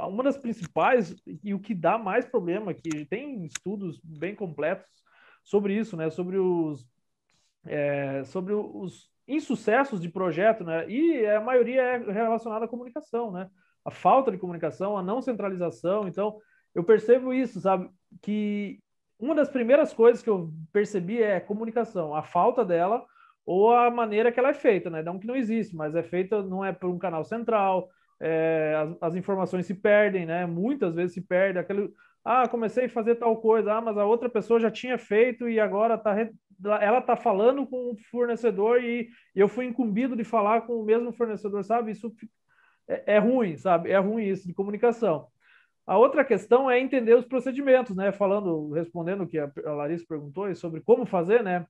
[0.08, 4.88] uma das principais e o que dá mais problema, que tem estudos bem completos
[5.44, 6.10] sobre isso, né?
[6.10, 6.86] Sobre os,
[7.66, 10.90] é, sobre os insucessos de projeto, né?
[10.90, 13.50] E a maioria é relacionada à comunicação, né?
[13.86, 16.08] A falta de comunicação, a não centralização.
[16.08, 16.40] Então,
[16.74, 17.90] eu percebo isso, sabe?
[18.22, 18.80] Que
[19.20, 23.06] uma das primeiras coisas que eu percebi é comunicação, a falta dela
[23.46, 25.02] ou a maneira que ela é feita, né?
[25.02, 27.90] Não que não existe, mas é feita, não é por um canal central,
[28.20, 30.46] é, as, as, informações se perdem, né?
[30.46, 31.90] Muitas vezes se perde aquele,
[32.24, 35.60] ah, comecei a fazer tal coisa, ah, mas a outra pessoa já tinha feito e
[35.60, 36.16] agora tá,
[36.82, 41.14] ela tá falando com o fornecedor e, eu fui incumbido de falar com o mesmo
[41.14, 41.92] fornecedor, sabe?
[41.92, 42.14] Isso
[42.88, 43.92] é, é ruim, sabe?
[43.92, 45.28] É ruim isso de comunicação.
[45.88, 48.12] A outra questão é entender os procedimentos, né?
[48.12, 51.66] Falando, respondendo o que a Larissa perguntou sobre como fazer, né?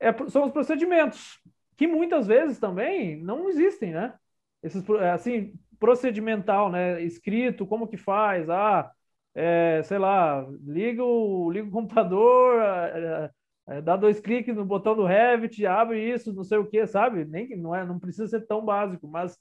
[0.00, 1.40] É, são os procedimentos
[1.76, 4.14] que muitas vezes também não existem, né?
[4.62, 5.52] Esses, assim,
[5.84, 7.02] procedimental, né?
[7.02, 8.48] Escrito, como que faz?
[8.48, 8.90] Ah,
[9.34, 13.30] é, sei lá, liga o, liga o computador, é,
[13.66, 17.26] é, dá dois cliques no botão do Revit, abre isso, não sei o que, sabe?
[17.26, 19.36] Nem não é, não precisa ser tão básico, mas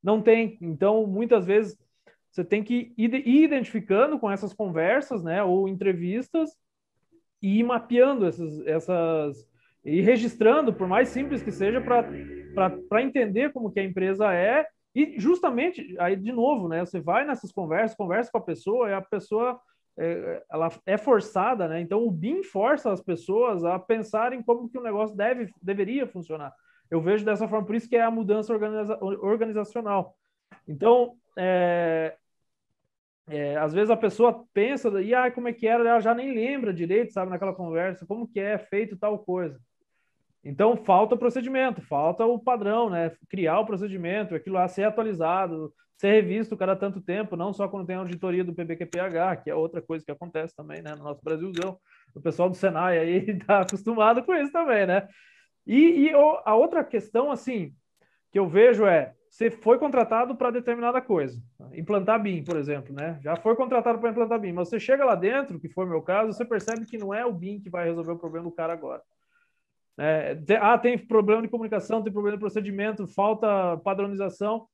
[0.00, 0.56] não tem.
[0.62, 1.76] Então, muitas vezes
[2.30, 6.50] você tem que ir identificando com essas conversas, né, ou entrevistas
[7.42, 9.44] e ir mapeando essas, essas
[9.84, 15.18] e registrando, por mais simples que seja, para entender como que a empresa é e
[15.18, 16.84] justamente, aí de novo, né?
[16.84, 19.60] Você vai nessas conversas, conversa com a pessoa, e a pessoa
[19.98, 21.80] é, ela é forçada, né?
[21.80, 26.54] Então o BIM força as pessoas a pensarem como que o negócio deve, deveria funcionar.
[26.90, 30.16] Eu vejo dessa forma, por isso que é a mudança organiza organizacional.
[30.66, 32.16] Então, é,
[33.28, 36.32] é, às vezes a pessoa pensa, e ah, como é que era, ela já nem
[36.32, 39.60] lembra direito, sabe, naquela conversa, como que é feito tal coisa.
[40.44, 43.12] Então, falta o procedimento, falta o padrão, né?
[43.28, 47.86] Criar o procedimento, aquilo lá ser atualizado, ser revisto cada tanto tempo, não só quando
[47.86, 50.94] tem auditoria do PBQPH, que é outra coisa que acontece também, né?
[50.94, 51.78] No nosso Brasilzão.
[52.14, 55.08] O pessoal do Senai aí está acostumado com isso também, né?
[55.66, 57.74] E, e a outra questão, assim,
[58.30, 61.40] que eu vejo é, você foi contratado para determinada coisa,
[61.74, 63.18] implantar BIM, por exemplo, né?
[63.22, 66.00] Já foi contratado para implantar BIM, mas você chega lá dentro, que foi o meu
[66.00, 68.72] caso, você percebe que não é o BIM que vai resolver o problema do cara
[68.72, 69.02] agora.
[69.98, 74.66] É, ah, tem problema de comunicação, tem problema de procedimento, falta padronização.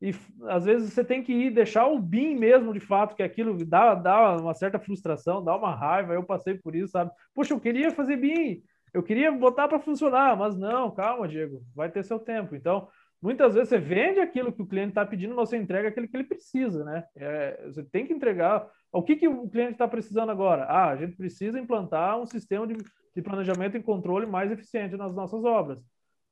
[0.00, 0.14] E
[0.48, 3.94] às vezes você tem que ir deixar o BIM mesmo, de fato, que aquilo dá,
[3.94, 6.14] dá uma certa frustração, dá uma raiva.
[6.14, 7.10] Eu passei por isso, sabe?
[7.34, 8.62] Poxa, eu queria fazer BIM,
[8.94, 12.56] eu queria botar para funcionar, mas não, calma, Diego, vai ter seu tempo.
[12.56, 12.88] Então,
[13.20, 16.16] muitas vezes você vende aquilo que o cliente está pedindo, mas você entrega aquilo que
[16.16, 17.04] ele precisa, né?
[17.14, 18.66] É, você tem que entregar.
[18.90, 20.64] O que, que o cliente está precisando agora?
[20.64, 22.74] Ah, a gente precisa implantar um sistema de
[23.14, 25.78] de planejamento e controle mais eficiente nas nossas obras.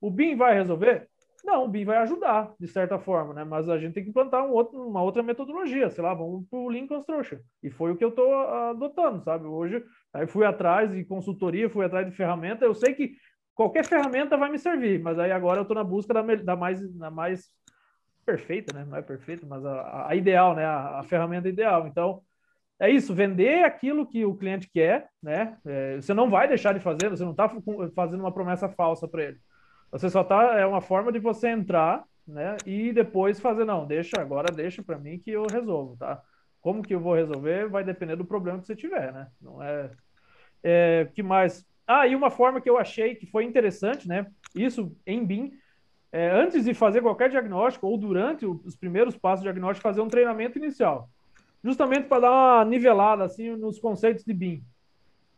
[0.00, 1.08] O BIM vai resolver?
[1.44, 3.44] Não, o BIM vai ajudar, de certa forma, né?
[3.44, 6.58] Mas a gente tem que implantar um outro, uma outra metodologia, sei lá, vamos para
[6.58, 7.38] o Lean Construction.
[7.62, 9.46] E foi o que eu estou adotando, sabe?
[9.46, 12.64] Hoje, aí fui atrás de consultoria, fui atrás de ferramenta.
[12.64, 13.16] Eu sei que
[13.54, 16.92] qualquer ferramenta vai me servir, mas aí agora eu estou na busca da, da, mais,
[16.94, 17.48] da mais
[18.26, 18.84] perfeita, né?
[18.84, 20.64] Não é perfeita, mas a, a ideal, né?
[20.64, 21.86] A, a ferramenta ideal.
[21.86, 22.20] Então,
[22.80, 25.58] é isso, vender aquilo que o cliente quer, né?
[25.66, 27.50] É, você não vai deixar de fazer, você não está
[27.94, 29.38] fazendo uma promessa falsa para ele.
[29.90, 32.56] Você só está é uma forma de você entrar, né?
[32.64, 36.22] E depois fazer não, deixa agora, deixa para mim que eu resolvo, tá?
[36.60, 39.26] Como que eu vou resolver vai depender do problema que você tiver, né?
[39.40, 39.90] Não é,
[40.62, 41.66] é que mais?
[41.84, 44.26] Ah, e uma forma que eu achei que foi interessante, né?
[44.54, 45.50] Isso em BIM,
[46.12, 50.08] é, antes de fazer qualquer diagnóstico ou durante os primeiros passos do diagnóstico, fazer um
[50.08, 51.10] treinamento inicial
[51.68, 54.64] justamente para dar uma nivelada assim nos conceitos de BIM.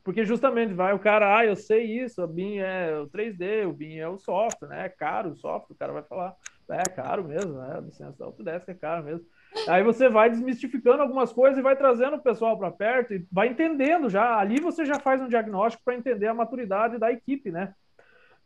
[0.04, 3.72] Porque justamente vai o cara, ah, eu sei isso, o BIM é o 3D, o
[3.72, 4.86] BIM é o software, né?
[4.86, 6.36] É caro o software, o cara vai falar,
[6.70, 7.74] é caro mesmo, né?
[7.76, 9.26] A licença da Autodesk é caro mesmo.
[9.68, 13.48] Aí você vai desmistificando algumas coisas e vai trazendo o pessoal para perto e vai
[13.48, 14.38] entendendo já.
[14.38, 17.74] Ali você já faz um diagnóstico para entender a maturidade da equipe, né?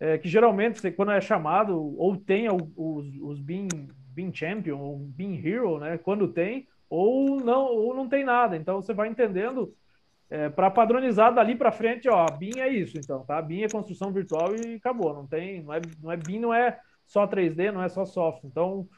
[0.01, 3.69] É, que geralmente, você, quando é chamado, ou tem os, os BIM,
[4.15, 5.99] BIM Champion, ou BIM Hero, né?
[5.99, 8.57] Quando tem, ou não, ou não tem nada.
[8.57, 9.75] Então você vai entendendo
[10.31, 13.41] é, para padronizar dali para frente, ó, BIM é isso, então, tá?
[13.41, 15.15] BIM é construção virtual e acabou.
[15.15, 18.49] Não tem, não é, não é BIM, não é só 3D, não é só software.
[18.49, 18.89] Então,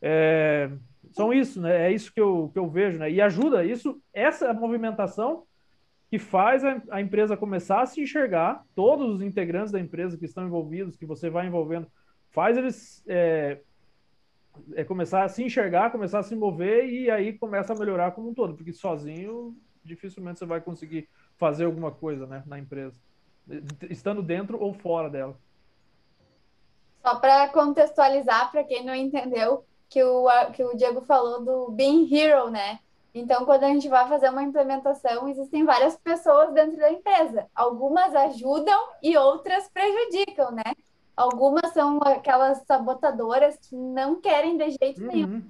[0.00, 0.70] é,
[1.12, 1.86] são isso, né?
[1.86, 3.10] É isso que eu, que eu vejo, né?
[3.10, 5.44] E ajuda isso, essa movimentação
[6.10, 10.24] que faz a, a empresa começar a se enxergar, todos os integrantes da empresa que
[10.24, 11.86] estão envolvidos, que você vai envolvendo,
[12.30, 13.60] faz eles é,
[14.74, 18.30] é começar a se enxergar, começar a se mover e aí começa a melhorar como
[18.30, 22.98] um todo, porque sozinho dificilmente você vai conseguir fazer alguma coisa né, na empresa,
[23.90, 25.36] estando dentro ou fora dela.
[27.02, 32.08] Só para contextualizar, para quem não entendeu, que o, que o Diego falou do Being
[32.12, 32.78] Hero, né?
[33.14, 37.46] Então, quando a gente vai fazer uma implementação, existem várias pessoas dentro da empresa.
[37.54, 40.64] Algumas ajudam e outras prejudicam, né?
[41.16, 45.06] Algumas são aquelas sabotadoras que não querem de jeito uhum.
[45.06, 45.42] nenhum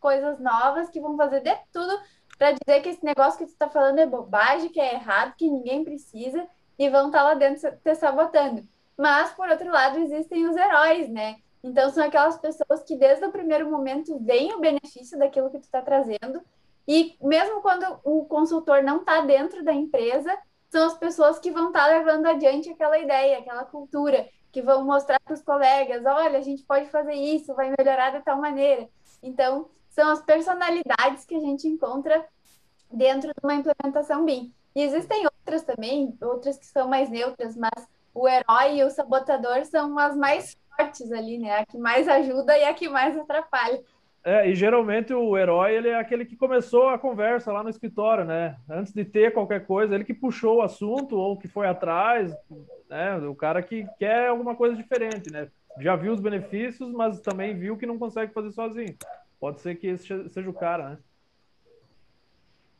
[0.00, 1.98] coisas novas, que vão fazer de tudo
[2.38, 5.50] para dizer que esse negócio que tu está falando é bobagem, que é errado, que
[5.50, 6.46] ninguém precisa,
[6.78, 8.66] e vão estar tá lá dentro te sabotando.
[8.96, 11.36] Mas, por outro lado, existem os heróis, né?
[11.62, 15.64] Então, são aquelas pessoas que, desde o primeiro momento, veem o benefício daquilo que tu
[15.64, 16.40] está trazendo.
[16.86, 20.36] E mesmo quando o consultor não está dentro da empresa,
[20.70, 24.84] são as pessoas que vão estar tá levando adiante aquela ideia, aquela cultura, que vão
[24.84, 28.88] mostrar para os colegas: olha, a gente pode fazer isso, vai melhorar de tal maneira.
[29.22, 32.26] Então, são as personalidades que a gente encontra
[32.92, 34.52] dentro de uma implementação BIM.
[34.74, 39.64] E existem outras também, outras que são mais neutras, mas o herói e o sabotador
[39.64, 41.60] são as mais fortes ali, né?
[41.60, 43.80] A que mais ajuda e a que mais atrapalha.
[44.28, 48.26] É, e geralmente o herói ele é aquele que começou a conversa lá no escritório,
[48.26, 48.56] né?
[48.68, 52.30] Antes de ter qualquer coisa, ele que puxou o assunto ou que foi atrás,
[52.90, 53.16] né?
[53.26, 55.48] O cara que quer alguma coisa diferente, né?
[55.80, 58.94] Já viu os benefícios, mas também viu que não consegue fazer sozinho.
[59.40, 60.98] Pode ser que esse seja o cara, né?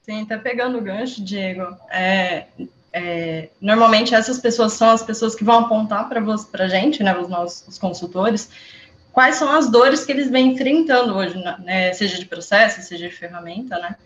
[0.03, 1.74] Sim, tá pegando o gancho, Diego.
[1.90, 2.46] É,
[2.92, 6.20] é, normalmente essas pessoas são as pessoas que vão apontar para
[6.64, 8.51] a gente, né, os nossos consultores,
[9.18, 13.16] quais são as dores que eles vêm enfrentando hoje, né, seja de processo, seja de
[13.16, 13.96] ferramenta, né?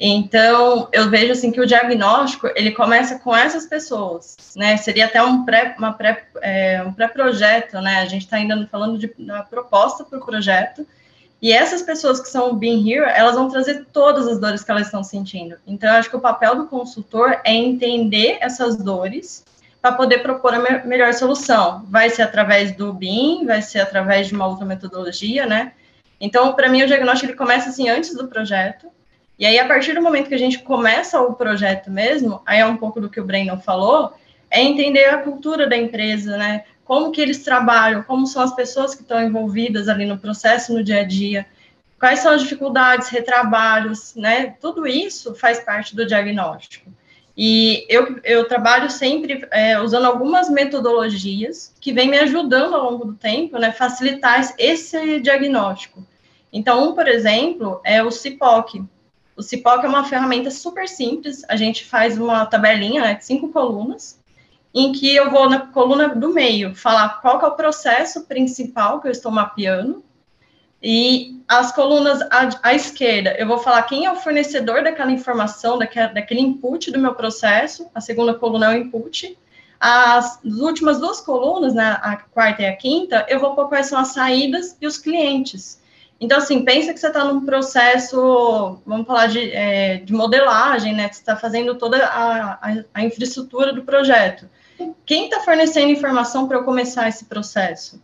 [0.00, 4.78] Então, eu vejo assim que o diagnóstico ele começa com essas pessoas, né?
[4.78, 7.98] Seria até um pré, uma pré, é, um pré-projeto, né?
[7.98, 10.86] A gente está ainda falando de uma proposta para o projeto,
[11.42, 14.70] e essas pessoas que são o Being Here, elas vão trazer todas as dores que
[14.70, 15.56] elas estão sentindo.
[15.66, 19.44] Então, eu acho que o papel do consultor é entender essas dores
[19.86, 21.86] para poder propor a me melhor solução.
[21.88, 25.74] Vai ser através do BIM, vai ser através de uma outra metodologia, né?
[26.20, 28.88] Então, para mim, o diagnóstico ele começa assim antes do projeto.
[29.38, 32.66] E aí, a partir do momento que a gente começa o projeto mesmo, aí é
[32.66, 34.12] um pouco do que o Breno falou,
[34.50, 36.64] é entender a cultura da empresa, né?
[36.84, 40.82] como que eles trabalham, como são as pessoas que estão envolvidas ali no processo, no
[40.82, 41.46] dia a dia,
[41.98, 44.54] quais são as dificuldades, retrabalhos, né?
[44.60, 46.90] Tudo isso faz parte do diagnóstico.
[47.36, 53.04] E eu, eu trabalho sempre é, usando algumas metodologias que vêm me ajudando ao longo
[53.04, 53.72] do tempo, né?
[53.72, 56.02] Facilitar esse diagnóstico.
[56.50, 58.82] Então, um, por exemplo, é o CIPOC.
[59.36, 61.44] O CIPOC é uma ferramenta super simples.
[61.48, 64.18] A gente faz uma tabelinha, né, de cinco colunas,
[64.72, 69.08] em que eu vou na coluna do meio falar qual é o processo principal que
[69.08, 70.02] eu estou mapeando,
[70.88, 75.76] e as colunas à, à, esquerda, eu vou falar quem é o fornecedor daquela informação,
[75.76, 79.36] daquele, daquele input do meu processo, a segunda coluna é o input,
[79.80, 83.86] as, as últimas duas colunas, né, a quarta e a quinta, eu vou pôr quais
[83.88, 85.82] são as saídas e os clientes.
[86.20, 91.08] Então, assim, pensa que você está num processo, vamos falar de, é, de modelagem, né,
[91.08, 94.48] você está fazendo toda a, a, a infraestrutura do projeto.
[95.04, 98.00] Quem está fornecendo informação para eu começar esse processo?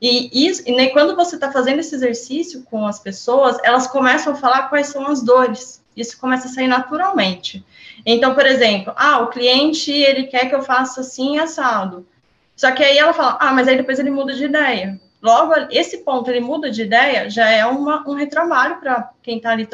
[0.00, 4.36] E, isso, e quando você está fazendo esse exercício com as pessoas, elas começam a
[4.36, 5.82] falar quais são as dores.
[5.96, 7.64] Isso começa a sair naturalmente.
[8.04, 12.06] Então, por exemplo, ah, o cliente ele quer que eu faça assim assado.
[12.54, 15.00] Só que aí ela fala, ah, mas aí depois ele muda de ideia.
[15.22, 19.50] Logo, esse ponto ele muda de ideia, já é uma, um retrabalho para quem está
[19.50, 19.66] ali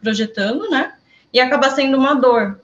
[0.00, 0.94] projetando, né?
[1.32, 2.60] E acaba sendo uma dor.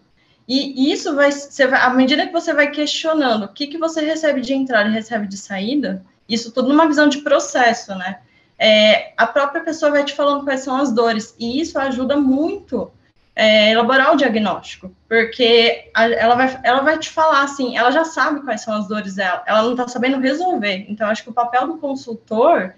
[0.47, 4.01] E isso vai, você vai, à medida que você vai questionando o que, que você
[4.01, 8.19] recebe de entrada e recebe de saída, isso tudo numa visão de processo, né?
[8.59, 12.91] É, a própria pessoa vai te falando quais são as dores, e isso ajuda muito
[13.39, 18.05] é, elaborar o diagnóstico, porque a, ela, vai, ela vai te falar assim, ela já
[18.05, 20.87] sabe quais são as dores dela, ela não está sabendo resolver.
[20.89, 22.75] Então, acho que o papel do consultor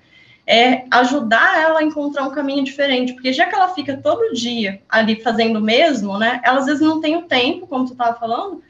[0.47, 4.83] é ajudar ela a encontrar um caminho diferente, porque já que ela fica todo dia
[4.87, 8.19] ali fazendo o mesmo, né, ela às vezes não tem o tempo, como tu estava
[8.19, 8.63] falando,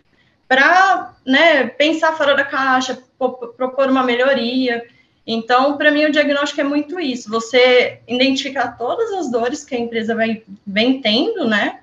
[0.50, 4.84] para né, pensar fora da caixa, propor uma melhoria.
[5.24, 9.78] Então, para mim, o diagnóstico é muito isso: você identificar todas as dores que a
[9.78, 11.78] empresa vai, vem tendo, né,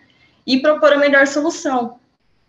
[0.46, 1.98] e propor a melhor solução.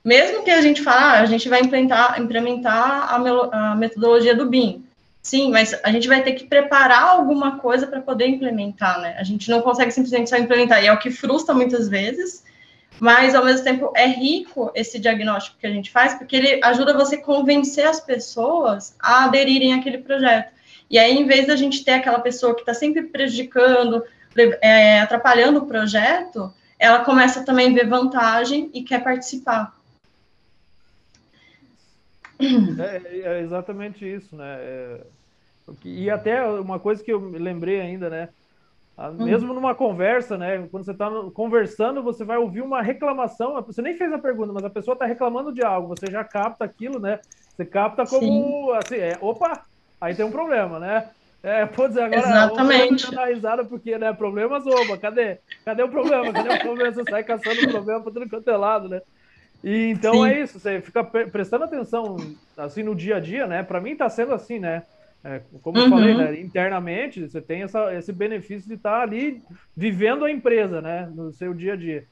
[0.05, 4.47] Mesmo que a gente fale, ah, a gente vai implementar, implementar a, a metodologia do
[4.47, 4.85] BIM.
[5.23, 9.14] Sim, mas a gente vai ter que preparar alguma coisa para poder implementar, né?
[9.21, 12.43] A gente não consegue simplesmente só implementar, e é o que frustra muitas vezes,
[13.01, 16.94] mas ao mesmo tempo é rico esse diagnóstico que a gente faz, porque ele ajuda
[16.94, 20.53] você a convencer as pessoas a aderirem àquele projeto.
[20.90, 24.03] E aí, em vez da gente ter aquela pessoa que está sempre prejudicando,
[24.61, 29.76] é, atrapalhando o projeto, ela começa também a ver vantagem e quer participar.
[32.40, 34.57] É, é exatamente isso, né?
[34.61, 35.01] É,
[35.84, 38.28] e até uma coisa que eu lembrei ainda, né?
[38.99, 39.24] Hum.
[39.24, 40.66] Mesmo numa conversa, né?
[40.68, 43.55] Quando você está conversando, você vai ouvir uma reclamação.
[43.62, 45.88] Você nem fez a pergunta, mas a pessoa está reclamando de algo.
[45.88, 47.20] Você já capta aquilo, né?
[47.55, 48.76] Você capta como Sim.
[48.76, 49.62] assim, é, opa,
[50.01, 51.11] aí tem um problema, né?
[51.42, 53.14] É, pô, dizer, agora Exatamente.
[53.14, 54.12] dar risada porque, né?
[54.12, 55.38] Problemas, oba, cadê?
[55.64, 56.32] Cadê o problema?
[56.34, 56.92] Cadê o problema?
[56.92, 59.01] Você sai caçando o problema para tudo quanto é lado, né?
[59.62, 60.30] E então Sim.
[60.30, 62.16] é isso, você fica prestando atenção
[62.57, 63.62] assim no dia a dia, né?
[63.62, 64.82] Para mim está sendo assim, né?
[65.25, 65.85] É, como uhum.
[65.85, 66.41] eu falei, né?
[66.41, 69.43] internamente você tem essa, esse benefício de estar tá ali
[69.77, 71.11] vivendo a empresa, né?
[71.14, 72.07] No seu dia a dia.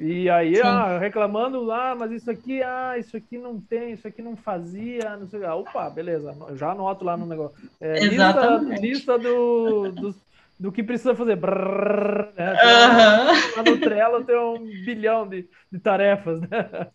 [0.00, 4.06] E aí, ah, reclamando lá, ah, mas isso aqui, ah, isso aqui não tem, isso
[4.06, 5.44] aqui não fazia, não sei.
[5.44, 7.56] Ah, opa, beleza, já anoto lá no negócio.
[7.80, 7.98] É.
[7.98, 10.14] Lista, lista do, do,
[10.60, 11.34] do, que precisa fazer.
[11.34, 12.52] Brrr, né?
[12.52, 13.56] Uhum.
[13.56, 16.88] Lá no Trello tem um bilhão de, de tarefas, né?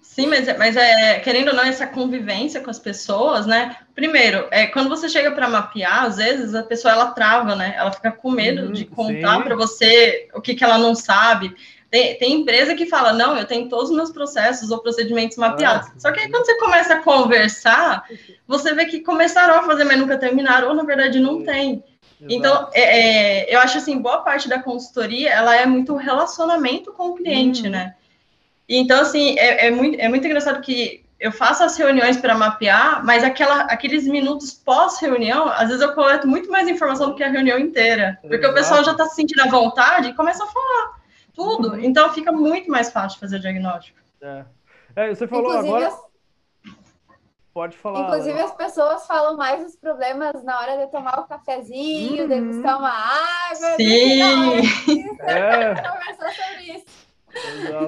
[0.00, 3.76] Sim, mas, é, mas é, querendo ou não, essa convivência com as pessoas, né?
[3.94, 7.74] Primeiro, é, quando você chega para mapear, às vezes a pessoa ela trava, né?
[7.76, 11.54] Ela fica com medo uhum, de contar para você o que, que ela não sabe.
[11.90, 15.88] Tem, tem, empresa que fala, não, eu tenho todos os meus processos ou procedimentos mapeados.
[15.88, 18.04] Ah, Só que aí quando você começa a conversar,
[18.46, 21.82] você vê que começaram a fazer, mas nunca terminaram, ou na verdade não tem.
[22.28, 27.08] Então, é, é, eu acho assim, boa parte da consultoria, ela é muito relacionamento com
[27.08, 27.70] o cliente, hum.
[27.70, 27.94] né?
[28.78, 33.04] Então, assim, é, é, muito, é muito engraçado que eu faço as reuniões para mapear,
[33.04, 37.28] mas aquela, aqueles minutos pós-reunião, às vezes eu coleto muito mais informação do que a
[37.28, 38.18] reunião inteira.
[38.22, 38.52] Porque Exato.
[38.52, 41.00] o pessoal já está se sentindo à vontade e começa a falar
[41.34, 41.70] tudo.
[41.70, 41.80] Uhum.
[41.80, 43.98] Então fica muito mais fácil fazer o diagnóstico.
[44.22, 44.44] É.
[44.96, 45.88] é você falou Inclusive, agora.
[45.88, 46.10] As...
[47.52, 48.00] Pode falar.
[48.02, 52.28] Inclusive, as pessoas falam mais dos problemas na hora de tomar o cafezinho, uhum.
[52.28, 53.76] degustar uma água.
[53.76, 54.22] Sim!
[55.20, 55.74] É.
[55.82, 57.09] Conversar sobre isso.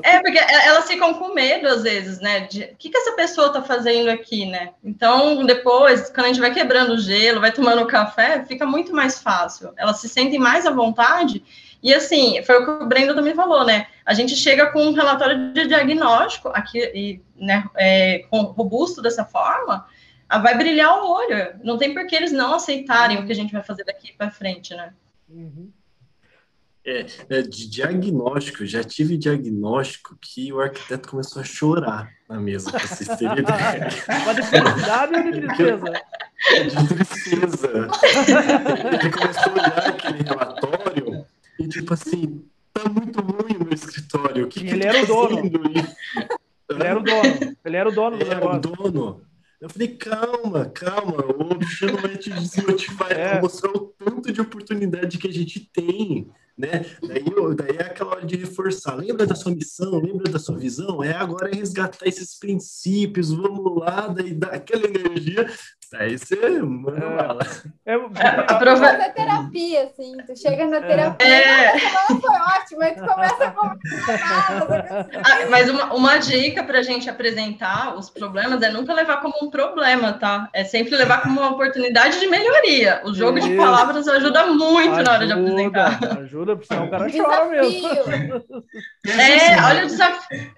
[0.03, 2.41] É, porque elas ficam com medo, às vezes, né?
[2.41, 4.71] De o que, que essa pessoa está fazendo aqui, né?
[4.83, 9.21] Então, depois, quando a gente vai quebrando o gelo, vai tomando café, fica muito mais
[9.21, 9.73] fácil.
[9.77, 11.45] Elas se sentem mais à vontade.
[11.83, 13.89] E assim, foi o que o Brendo também falou, né?
[14.07, 19.85] A gente chega com um relatório de diagnóstico aqui, e, né, é, robusto dessa forma,
[20.29, 21.57] vai brilhar o olho.
[21.65, 24.31] Não tem por que eles não aceitarem o que a gente vai fazer daqui para
[24.31, 24.93] frente, né?
[25.29, 25.71] Uhum.
[26.85, 32.73] É, é, de diagnóstico, já tive diagnóstico que o arquiteto começou a chorar na mesa,
[32.73, 33.89] pra vocês terem ideia.
[34.27, 35.93] Mas de felicidade ou de tristeza?
[36.69, 37.89] De tristeza.
[39.01, 41.27] Ele começou a olhar aquele relatório
[41.59, 44.47] e tipo assim, tá muito ruim o meu escritório.
[44.47, 45.39] O que, que ele era o dono.
[46.69, 47.57] Ele era o dono.
[47.65, 48.49] Ele era o dono do negócio.
[48.49, 49.23] Era o dono.
[49.61, 53.41] Eu falei, calma, calma, o bicho não vai te desmotivar, é.
[53.41, 56.29] mostrar o tanto de oportunidade que a gente tem
[56.63, 56.87] né?
[57.03, 57.25] Daí,
[57.57, 58.95] daí é aquela hora de reforçar.
[58.95, 59.99] Lembra da sua missão?
[59.99, 61.03] Lembra da sua visão?
[61.03, 63.33] É agora é resgatar esses princípios.
[63.33, 65.51] Vamos lá, daí dá aquela energia.
[65.95, 67.17] Aí você manda é.
[67.17, 67.47] bala.
[67.85, 67.95] É,
[69.05, 70.17] é, terapia, assim.
[70.27, 71.79] Tu chega na terapia, é.
[71.79, 75.09] foi ótimo, aí tu começa a conversar.
[75.13, 79.35] Ah, mas uma, uma dica para a gente apresentar os problemas é nunca levar como
[79.43, 80.49] um problema, tá?
[80.55, 83.03] É sempre levar como uma oportunidade de melhoria.
[83.05, 83.49] O jogo Isso.
[83.49, 86.19] de palavras ajuda muito ajuda, na hora de apresentar.
[86.21, 87.89] Ajuda ajuda, porque senão o cara chora mesmo.
[89.07, 90.53] É, olha o desafio.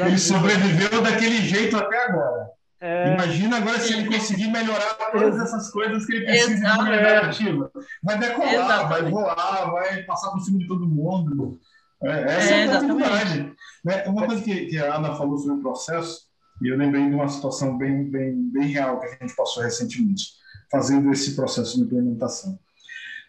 [0.00, 2.50] Ele sobreviveu daquele jeito até agora.
[2.80, 3.14] É...
[3.14, 6.84] Imagina agora se ele conseguir melhorar todas essas coisas que ele precisa Exato.
[6.84, 7.72] de ativa.
[8.02, 8.88] Vai decolar, Exato.
[8.88, 11.58] vai voar, vai passar por cima de todo mundo.
[12.02, 13.52] É, essa é, é a oportunidade.
[13.84, 14.04] Né?
[14.06, 16.28] Uma coisa que, que, a Ana falou sobre o processo,
[16.62, 20.34] e eu lembrei de uma situação bem, bem, bem real que a gente passou recentemente,
[20.70, 22.58] fazendo esse processo de implementação.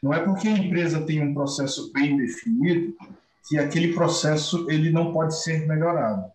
[0.02, 2.96] Não é porque a empresa tem um processo bem definido
[3.48, 6.32] que aquele processo ele não pode ser melhorado.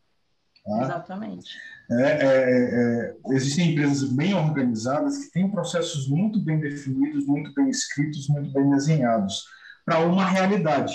[0.65, 0.83] Tá?
[0.83, 1.51] Exatamente.
[1.91, 7.69] É, é, é, existem empresas bem organizadas que têm processos muito bem definidos, muito bem
[7.69, 9.45] escritos, muito bem desenhados
[9.85, 10.95] para uma realidade.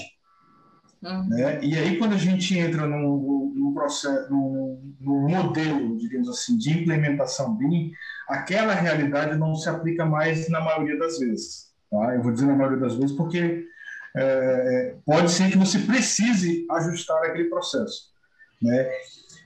[1.04, 1.30] Uhum.
[1.30, 1.64] Né?
[1.64, 6.72] E aí, quando a gente entra num, num processo, num, num, modelo, digamos assim, de
[6.72, 7.92] implementação BIM,
[8.28, 11.69] aquela realidade não se aplica mais na maioria das vezes.
[11.90, 12.16] Tá?
[12.16, 13.66] Eu vou dizer na maioria das vezes porque
[14.16, 18.10] é, é, pode ser que você precise ajustar aquele processo.
[18.62, 18.90] Né?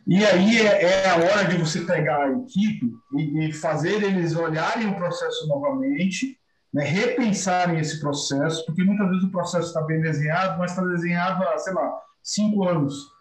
[0.06, 4.36] E aí é, é, a hora de você pegar a equipe e, e fazer eles
[4.36, 6.38] olharem o processo novamente,
[6.74, 11.44] né, repensarem esse processo, porque muitas vezes o processo está bem desenhado, mas está desenhado
[11.44, 13.14] há, sei lá, cinco anos.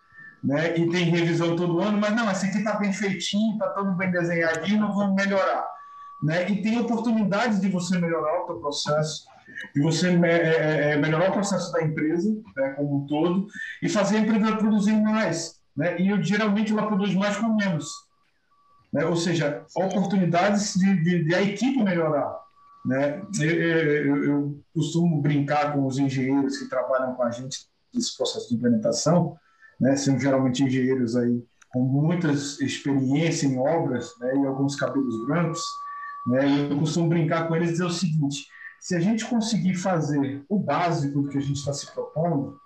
[0.43, 3.95] Né, e tem revisão todo ano, mas não, esse aqui está bem feitinho, está todo
[3.95, 5.72] bem desenhadinho, vamos melhorar
[6.23, 6.49] né?
[6.51, 9.27] E tem oportunidades de você melhorar o seu processo,
[9.75, 13.49] de você é, é, é, melhorar o processo da empresa, né, como um todo,
[13.83, 16.01] e fazer a empresa produzir mais, né?
[16.01, 17.89] E eu, geralmente ela produz mais com menos,
[18.93, 19.05] né?
[19.05, 22.39] Ou seja, oportunidades de, de, de a equipe melhorar,
[22.85, 23.23] né?
[23.41, 28.49] Eu, eu, eu, costumo brincar com os engenheiros que trabalham com a gente nesse processo
[28.49, 29.37] de implementação,
[29.81, 29.97] né?
[29.97, 34.35] São geralmente engenheiros aí com muita experiência em obras, né?
[34.37, 35.63] E alguns cabelos brancos
[36.27, 36.71] né?
[36.71, 38.47] Eu costumo brincar com eles e dizer o seguinte:
[38.81, 42.57] se a gente conseguir fazer o básico do que a gente está se propondo,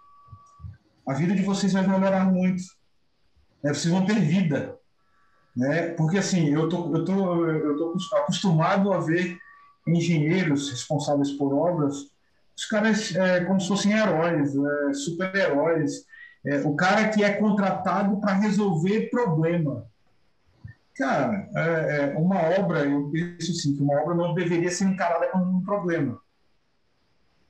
[1.07, 2.63] a vida de vocês vai melhorar muito.
[3.63, 3.73] né?
[3.73, 4.77] vocês vão ter vida.
[5.57, 5.91] Né?
[5.91, 9.39] Porque, assim, eu tô, eu tô, eu tô acostumado a ver
[9.87, 12.11] engenheiros responsáveis por obras,
[12.57, 16.05] os caras é, como se fossem heróis, é, super-heróis.
[16.45, 19.87] É, o cara que é contratado para resolver problema.
[20.99, 25.27] Cara, é, é, uma obra, eu penso assim, que uma obra não deveria ser encarada
[25.29, 26.19] como um problema.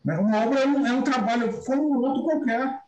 [0.04, 0.18] Né?
[0.18, 2.80] Uma obra é um, é um trabalho como um outro qualquer.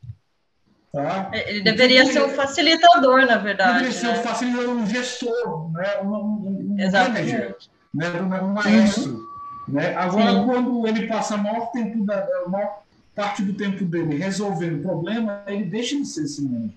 [0.93, 1.31] Tá?
[1.33, 3.75] É, ele deveria então, ser um facilitador, na verdade.
[3.75, 4.23] Deveria ser um né?
[4.23, 6.01] facilitador, um gestor, né?
[6.03, 7.57] um, um, um manager,
[7.95, 8.21] né?
[8.21, 9.13] um maestro.
[9.13, 9.29] Uhum.
[9.69, 9.95] Né?
[9.95, 10.45] Agora, Sim.
[10.45, 12.83] quando ele passa a maior, tempo da, a maior
[13.15, 16.75] parte do tempo dele resolvendo o problema, ele deixa de ser esse manager.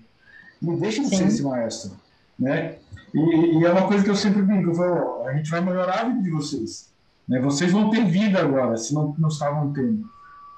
[0.62, 1.16] Ele deixa de Sim.
[1.16, 1.96] ser esse maestro.
[2.38, 2.76] Né?
[3.14, 6.00] E, e, é uma coisa que eu sempre digo, eu falo, a gente vai melhorar
[6.00, 6.92] a vida de vocês.
[7.28, 7.40] Né?
[7.40, 10.08] Vocês vão ter vida agora, se não, não estavam tendo.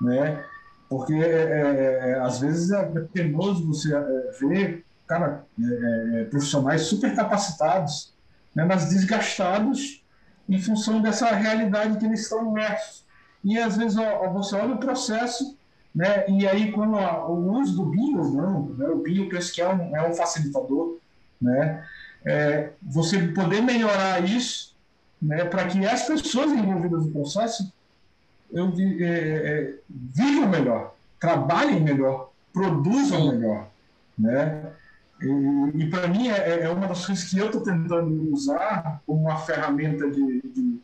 [0.00, 0.44] Né?
[0.88, 7.14] Porque, é, é, é às vezes, é penoso você é, ver cara, é, profissionais super
[7.14, 8.14] capacitados,
[8.54, 8.64] né?
[8.64, 10.02] mas desgastados
[10.48, 13.04] em função dessa realidade que eles estão imersos.
[13.42, 15.56] E, às vezes, ó, você olha o processo
[15.94, 16.24] né?
[16.28, 18.88] E aí, quando o uso do bio, não, né?
[18.88, 20.98] o bio, penso que é um, é um facilitador,
[21.40, 21.84] né?
[22.26, 24.74] É, você poder melhorar isso,
[25.20, 27.72] né, para que as pessoas envolvidas no processo
[28.52, 33.68] eu, é, é, vivam melhor, trabalhem melhor, produzam melhor,
[34.18, 34.72] né?
[35.20, 39.22] E, e para mim é, é, uma das coisas que eu estou tentando usar como
[39.22, 40.80] uma ferramenta de, de,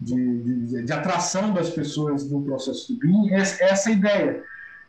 [0.00, 4.42] de, de, de atração das pessoas no processo do BIM, é essa ideia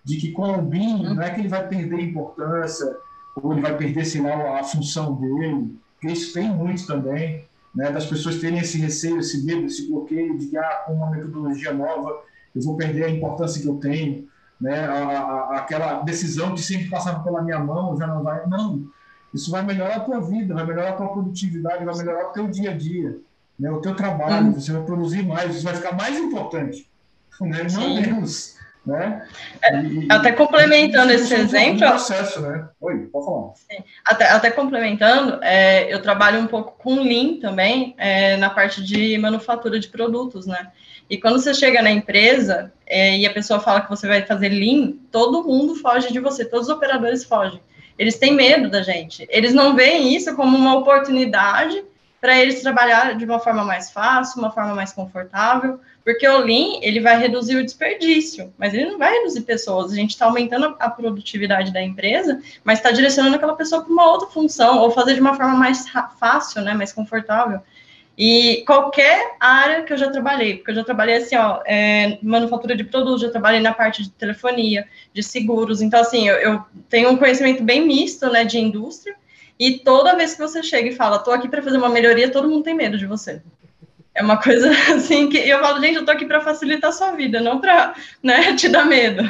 [0.03, 2.95] de que com o BIM não é que ele vai perder importância
[3.35, 7.43] ou ele vai perder, sei lá, a função dele, porque isso tem muito também,
[7.73, 11.09] né, das pessoas terem esse receio, esse medo, esse bloqueio de que, ah, com uma
[11.09, 12.21] metodologia nova,
[12.53, 14.27] eu vou perder a importância que eu tenho,
[14.61, 18.45] né, a, a, aquela decisão que sempre passava pela minha mão já não vai.
[18.47, 18.85] Não,
[19.33, 22.47] isso vai melhorar a tua vida, vai melhorar a tua produtividade, vai melhorar o teu
[22.47, 23.17] dia a dia,
[23.59, 26.87] né, o teu trabalho, você vai produzir mais, isso vai ficar mais importante,
[27.41, 28.55] né, não menos.
[28.85, 29.27] Né?
[29.63, 31.79] É, e, até complementando esse exemplo.
[31.79, 32.67] processo, né?
[32.79, 33.53] Oi, pode falar.
[34.05, 39.17] Até, até complementando, é, eu trabalho um pouco com Lean também, é, na parte de
[39.17, 40.67] manufatura de produtos, né?
[41.09, 44.49] E quando você chega na empresa é, e a pessoa fala que você vai fazer
[44.49, 47.59] Lean, todo mundo foge de você, todos os operadores fogem.
[47.97, 49.25] Eles têm medo da gente.
[49.29, 51.83] Eles não veem isso como uma oportunidade
[52.25, 56.79] para eles trabalhar de uma forma mais fácil, uma forma mais confortável, porque o Lean,
[56.81, 59.91] ele vai reduzir o desperdício, mas ele não vai reduzir pessoas.
[59.91, 64.09] A gente está aumentando a produtividade da empresa, mas está direcionando aquela pessoa para uma
[64.09, 65.85] outra função, ou fazer de uma forma mais
[66.19, 67.59] fácil, né, mais confortável.
[68.17, 72.75] E qualquer área que eu já trabalhei, porque eu já trabalhei assim, ó, é, manufatura
[72.75, 77.11] de produtos, já trabalhei na parte de telefonia, de seguros, então assim, eu, eu tenho
[77.11, 79.15] um conhecimento bem misto, né, de indústria,
[79.59, 82.49] e toda vez que você chega e fala, tô aqui para fazer uma melhoria, todo
[82.49, 83.41] mundo tem medo de você.
[84.13, 87.11] É uma coisa assim que eu falo, gente, eu tô aqui para facilitar a sua
[87.11, 89.23] vida, não para né, te dar medo.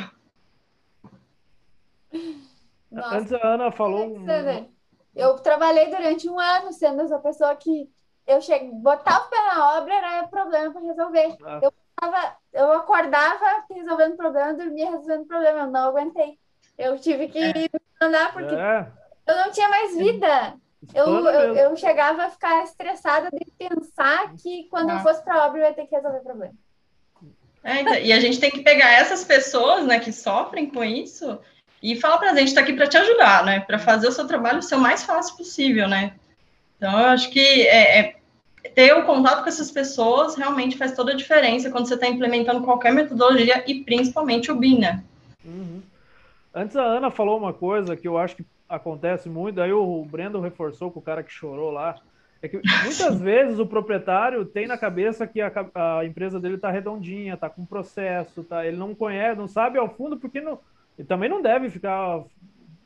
[2.92, 4.18] Nossa, Antes a Ana falou.
[4.18, 4.26] Um...
[5.16, 7.90] Eu trabalhei durante um ano sendo essa pessoa que
[8.28, 11.38] eu cheguei, botava o pé na obra, era problema para resolver.
[11.46, 11.60] Ah.
[11.62, 16.40] Eu, tava, eu acordava resolvendo problema, dormia resolvendo problema, eu não aguentei.
[16.78, 17.70] Eu tive que é.
[18.02, 18.88] andar porque é.
[19.28, 20.54] Eu não tinha mais vida.
[20.94, 24.94] Eu, eu, eu, chegava a ficar estressada de pensar que quando ah.
[24.96, 26.54] eu fosse para a obra eu ia ter que resolver problema.
[27.64, 31.40] É, então, e a gente tem que pegar essas pessoas né, que sofrem com isso
[31.82, 33.60] e falar para a gente, está aqui para te ajudar, né?
[33.60, 36.14] Para fazer o seu trabalho ser o mais fácil possível, né?
[36.78, 38.16] Então, eu acho que é, é,
[38.70, 42.64] ter o contato com essas pessoas realmente faz toda a diferença quando você está implementando
[42.64, 45.04] qualquer metodologia e principalmente o BIM, né?
[45.44, 45.82] Uhum.
[46.54, 50.42] Antes a Ana falou uma coisa que eu acho que acontece muito, aí o Brandon
[50.42, 51.96] reforçou com o cara que chorou lá,
[52.42, 56.70] é que muitas vezes o proprietário tem na cabeça que a, a empresa dele está
[56.70, 60.60] redondinha, está com processo, tá, ele não conhece, não sabe ao fundo, porque não,
[60.98, 62.24] ele também não deve ficar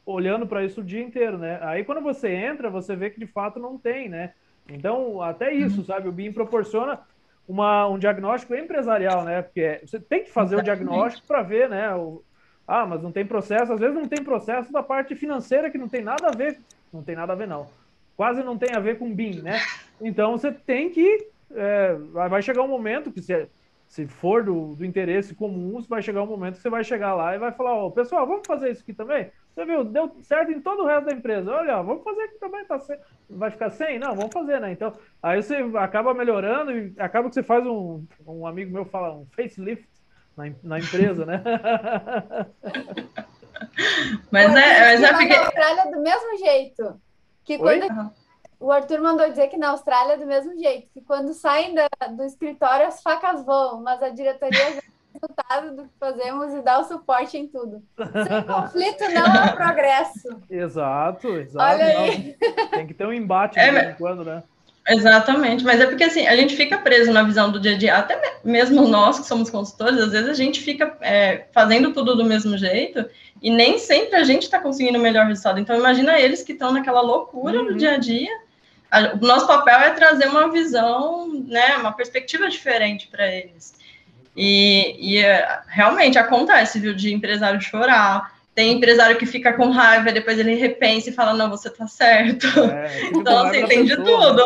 [0.06, 1.60] olhando para isso o dia inteiro, né?
[1.62, 4.34] Aí quando você entra, você vê que de fato não tem, né?
[4.68, 6.08] Então, até isso, sabe?
[6.08, 7.00] O BIM proporciona
[7.48, 9.42] uma, um diagnóstico empresarial, né?
[9.42, 11.94] Porque você tem que fazer o diagnóstico para ver, né?
[11.96, 12.24] O,
[12.70, 13.74] ah, mas não tem processo.
[13.74, 16.60] Às vezes não tem processo da parte financeira que não tem nada a ver.
[16.94, 17.68] Não tem nada a ver, não.
[18.16, 19.60] Quase não tem a ver com BIM, né?
[20.00, 21.30] Então você tem que.
[21.52, 21.96] É,
[22.30, 23.50] vai chegar um momento que se,
[23.88, 27.34] se for do, do interesse comum, vai chegar um momento que você vai chegar lá
[27.34, 29.32] e vai falar: Ó, oh, pessoal, vamos fazer isso aqui também?
[29.56, 31.52] Você viu, deu certo em todo o resto da empresa.
[31.52, 33.00] Olha, vamos fazer aqui também, tá sem...
[33.28, 33.98] vai ficar sem?
[33.98, 34.72] Não, vamos fazer, né?
[34.72, 34.94] Então,
[35.24, 39.26] aí você acaba melhorando e acaba que você faz um, um amigo meu fala um
[39.36, 39.89] facelift
[40.40, 41.44] na, na empresa, né?
[44.32, 45.36] mas é, mas é porque...
[45.36, 47.02] Na Austrália do mesmo jeito.
[47.44, 48.12] que quando
[48.60, 51.88] o Arthur mandou dizer que na Austrália é do mesmo jeito, que quando saem da,
[52.10, 54.82] do escritório as facas voam, mas a diretoria o
[55.14, 57.84] resultado do que fazemos e dá o suporte em tudo.
[57.98, 60.42] Sem conflito não há progresso.
[60.50, 61.74] Exato, exato.
[61.74, 62.38] Olha aí.
[62.70, 64.44] Tem que ter um embate de é, vez em quando, né?
[64.92, 67.96] Exatamente, mas é porque assim, a gente fica preso na visão do dia a dia,
[67.96, 72.26] até mesmo nós que somos consultores, às vezes a gente fica é, fazendo tudo do
[72.26, 73.06] mesmo jeito
[73.40, 75.60] e nem sempre a gente está conseguindo o melhor resultado.
[75.60, 77.66] Então, imagina eles que estão naquela loucura uhum.
[77.66, 78.32] no dia a dia.
[79.22, 83.76] o nosso papel é trazer uma visão, né, uma perspectiva diferente para eles.
[84.36, 90.12] E, e é, realmente acontece, viu, de empresário chorar, tem empresário que fica com raiva,
[90.12, 92.46] depois ele repensa e fala, não, você tá certo.
[92.60, 94.44] É, então, assim, tem de tudo.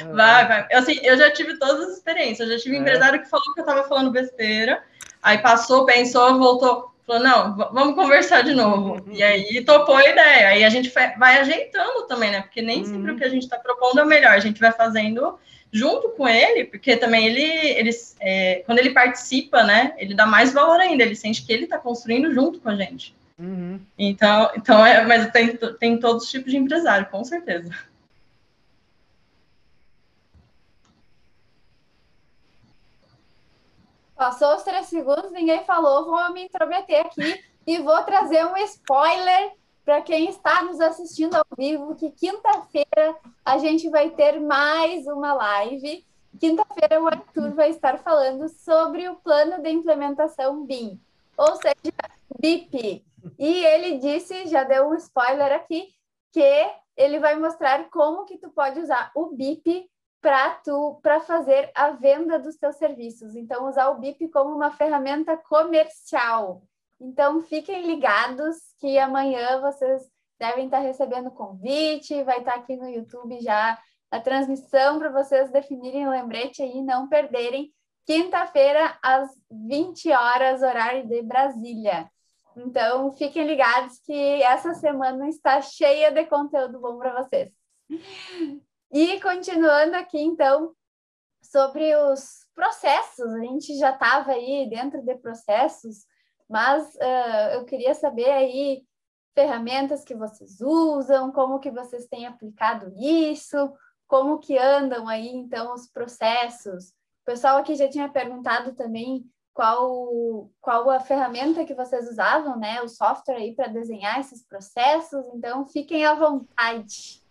[0.00, 0.04] É.
[0.06, 0.66] Vai, vai.
[0.72, 2.48] Assim, eu já tive todas as experiências.
[2.48, 2.78] Eu já tive é.
[2.78, 4.82] empresário que falou que eu tava falando besteira,
[5.22, 9.04] aí passou, pensou, voltou, falou, não, vamos conversar de novo.
[9.10, 10.48] E aí topou a ideia.
[10.48, 12.40] Aí a gente vai ajeitando também, né?
[12.40, 13.14] Porque nem sempre uhum.
[13.14, 14.32] o que a gente está propondo é o melhor.
[14.32, 15.38] A gente vai fazendo
[15.72, 20.52] junto com ele, porque também ele, ele é, quando ele participa, né, ele dá mais
[20.52, 23.16] valor ainda, ele sente que ele está construindo junto com a gente.
[23.38, 23.80] Uhum.
[23.98, 27.74] Então, então é, mas tem, tem todos os tipos de empresário, com certeza.
[34.14, 39.52] Passou os três segundos, ninguém falou, vou me intrometer aqui e vou trazer um spoiler
[39.84, 45.32] para quem está nos assistindo ao vivo, que quinta-feira a gente vai ter mais uma
[45.34, 46.04] live.
[46.38, 51.00] Quinta-feira o Arthur vai estar falando sobre o plano de implementação BIM,
[51.36, 51.92] ou seja,
[52.38, 53.04] BIP.
[53.38, 55.88] E ele disse, já deu um spoiler aqui,
[56.32, 59.88] que ele vai mostrar como que tu pode usar o BIP
[60.20, 63.34] para tu para fazer a venda dos teus serviços.
[63.34, 66.62] Então usar o BIP como uma ferramenta comercial.
[67.04, 73.40] Então, fiquem ligados que amanhã vocês devem estar recebendo convite, vai estar aqui no YouTube
[73.40, 73.76] já
[74.08, 77.72] a transmissão para vocês definirem o lembrete aí e não perderem.
[78.06, 82.08] Quinta-feira, às 20 horas, horário de Brasília.
[82.56, 87.50] Então, fiquem ligados que essa semana está cheia de conteúdo bom para vocês.
[88.92, 90.72] E continuando aqui, então,
[91.42, 96.06] sobre os processos, a gente já estava aí dentro de processos
[96.48, 98.84] mas uh, eu queria saber aí
[99.34, 103.72] ferramentas que vocês usam, como que vocês têm aplicado isso,
[104.06, 106.88] como que andam aí então os processos.
[107.22, 109.24] O pessoal aqui já tinha perguntado também
[109.54, 115.24] qual qual a ferramenta que vocês usavam, né, o software aí para desenhar esses processos.
[115.34, 117.21] Então fiquem à vontade.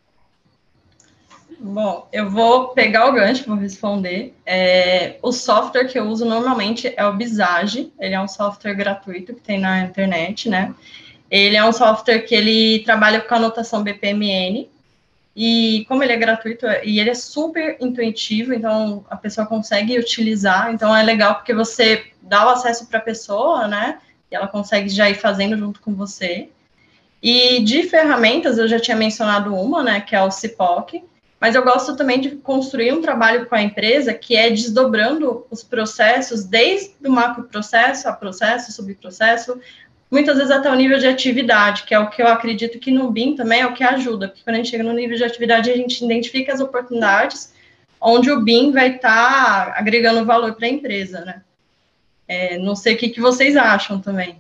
[1.60, 4.34] Bom, eu vou pegar o gancho para responder.
[4.46, 9.34] É, o software que eu uso normalmente é o Visage, ele é um software gratuito
[9.34, 10.74] que tem na internet, né?
[11.30, 14.68] Ele é um software que ele trabalha com anotação BPMN,
[15.36, 20.74] e como ele é gratuito e ele é super intuitivo, então a pessoa consegue utilizar,
[20.74, 24.00] então é legal porque você dá o acesso para a pessoa, né?
[24.30, 26.50] E ela consegue já ir fazendo junto com você.
[27.24, 31.04] E de ferramentas, eu já tinha mencionado uma, né, que é o CIPOC,
[31.42, 35.64] mas eu gosto também de construir um trabalho com a empresa que é desdobrando os
[35.64, 39.60] processos, desde o macro processo a processo, subprocesso,
[40.12, 43.10] muitas vezes até o nível de atividade, que é o que eu acredito que no
[43.10, 45.72] BIM também é o que ajuda, porque quando a gente chega no nível de atividade,
[45.72, 47.52] a gente identifica as oportunidades
[48.00, 51.42] onde o BIM vai estar tá agregando valor para a empresa, né?
[52.28, 54.40] É, não sei o que, que vocês acham também.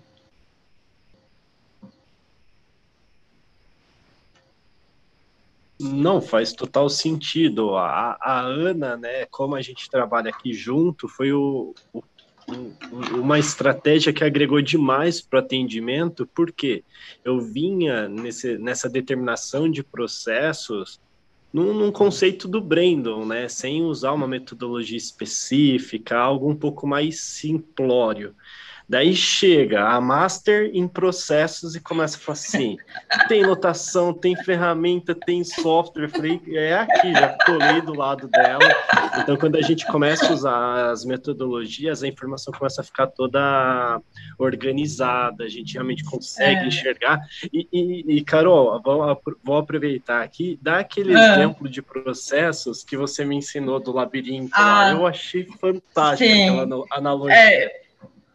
[5.81, 7.75] Não, faz total sentido.
[7.75, 12.03] A, a Ana, né, como a gente trabalha aqui junto, foi o, o
[13.13, 16.83] uma estratégia que agregou demais para o atendimento, porque
[17.23, 20.99] eu vinha nesse, nessa determinação de processos
[21.53, 27.21] num, num, conceito do Brandon, né, sem usar uma metodologia específica, algo um pouco mais
[27.21, 28.33] simplório.
[28.91, 32.75] Daí chega a master em processos e começa a falar assim:
[33.29, 36.03] tem notação, tem ferramenta, tem software.
[36.03, 38.59] Eu falei, é aqui, já colei do lado dela.
[39.17, 44.01] Então, quando a gente começa a usar as metodologias, a informação começa a ficar toda
[44.37, 46.67] organizada, a gente realmente consegue é.
[46.67, 47.21] enxergar.
[47.53, 51.31] E, e, e, Carol, vou, vou aproveitar aqui, dá aquele é.
[51.31, 54.51] exemplo de processos que você me ensinou do labirinto.
[54.53, 57.37] Ah, eu achei fantástico aquela analogia.
[57.37, 57.90] É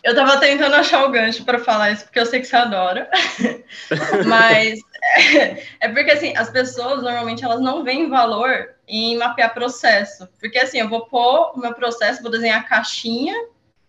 [0.06, 3.10] eu tava tentando achar o gancho para falar isso, porque eu sei que você adora.
[4.24, 10.28] Mas é, é, porque, assim, as pessoas, normalmente, elas não veem valor em mapear processo.
[10.38, 13.34] Porque, assim, eu vou pôr o meu processo, vou desenhar a caixinha,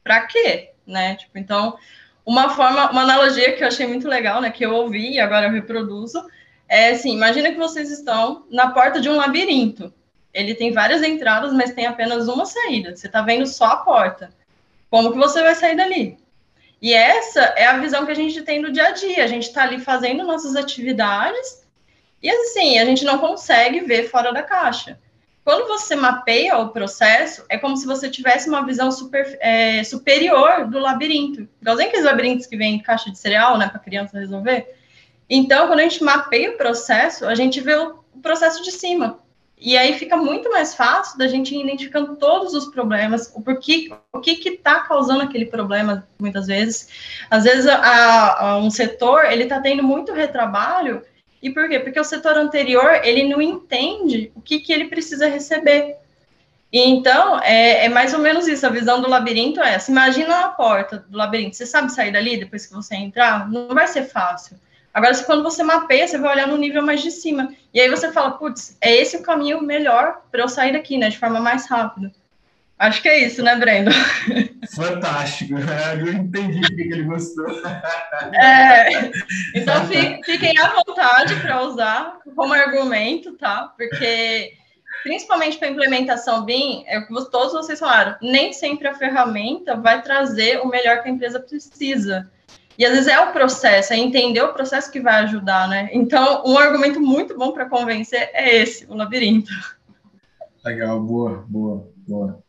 [0.03, 0.72] para quê?
[0.88, 1.18] Né?
[1.18, 1.78] Tipo, então,
[2.26, 5.45] uma forma, uma analogia que eu achei muito legal, né, que eu ouvi e agora
[5.45, 6.26] eu reproduzo,
[6.68, 9.93] É assim, imagina que vocês estão na porta de um labirinto.
[10.34, 12.95] Ele tem várias entradas, mas tem apenas uma saída.
[12.95, 14.30] Você está vendo só a porta.
[14.90, 16.18] Como que você vai sair dali?
[16.82, 19.24] E essa é a visão que a gente tem no dia a dia.
[19.24, 21.66] A gente está ali fazendo nossas atividades
[22.22, 25.00] e assim, a gente não consegue ver fora da caixa.
[25.44, 30.68] Quando você mapeia o processo, é como se você tivesse uma visão super, é, superior
[30.68, 31.48] do labirinto.
[31.62, 34.76] Igualzinho aqueles labirintos que vem em caixa de cereal, né, para criança resolver.
[35.30, 39.20] Então, quando a gente mapeia o processo, a gente vê o processo de cima.
[39.60, 43.91] E aí fica muito mais fácil da gente ir identificando todos os problemas, o porquê,
[44.14, 46.89] o que está causando aquele problema, muitas vezes.
[47.30, 51.01] Às vezes, a, a um setor, ele está tendo muito retrabalho,
[51.41, 51.80] e por quê?
[51.80, 55.97] Porque o setor anterior, ele não entende o que, que ele precisa receber.
[56.72, 59.89] E então, é, é, mais ou menos isso, a visão do labirinto é essa.
[59.89, 63.49] Imagina a porta do labirinto, você sabe sair dali depois que você entrar?
[63.49, 64.58] Não vai ser fácil.
[64.98, 67.54] Agora, se quando você mapeia, você vai olhar no nível mais de cima.
[67.72, 71.08] E aí você fala, putz, é esse o caminho melhor para eu sair daqui, né?
[71.08, 72.12] De forma mais rápida.
[72.80, 73.91] Acho que é isso, né, Brendo?
[74.76, 75.54] Fantástico.
[76.02, 77.45] Eu entendi o que ele gostou.
[78.34, 79.12] É,
[79.54, 79.86] então
[80.26, 83.72] fiquem à vontade para usar como argumento, tá?
[83.78, 84.54] Porque
[85.04, 90.02] principalmente para implementação BIM, é o que todos vocês falaram, nem sempre a ferramenta vai
[90.02, 92.28] trazer o melhor que a empresa precisa.
[92.78, 95.89] E às vezes é o processo, é entender o processo que vai ajudar, né?
[95.91, 99.51] Então, um argumento muito bom para convencer é esse, o labirinto.
[100.63, 102.43] Legal, boa, boa, boa.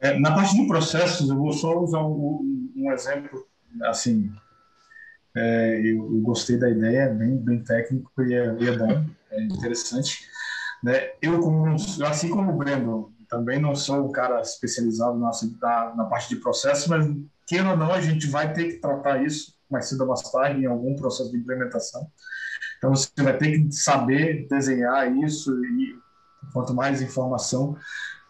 [0.00, 3.46] É, na parte de processos, eu vou só usar um, um exemplo,
[3.84, 4.32] assim,
[5.34, 9.42] é, eu, eu, gostei da ideia, bem, bem técnico e é, e é bom, é
[9.42, 10.20] interessante.
[10.82, 11.10] Né?
[11.22, 11.74] Eu, como,
[12.04, 15.30] assim como o Brendo, também não sou um cara especializado na,
[15.96, 17.06] na, parte de processos, mas
[17.46, 20.60] queira ou não, a gente vai ter que tratar isso mais cedo ou mais tarde
[20.60, 22.06] em algum processo de implementação.
[22.76, 25.98] Então, você vai ter que saber desenhar isso e
[26.52, 27.74] quanto mais informação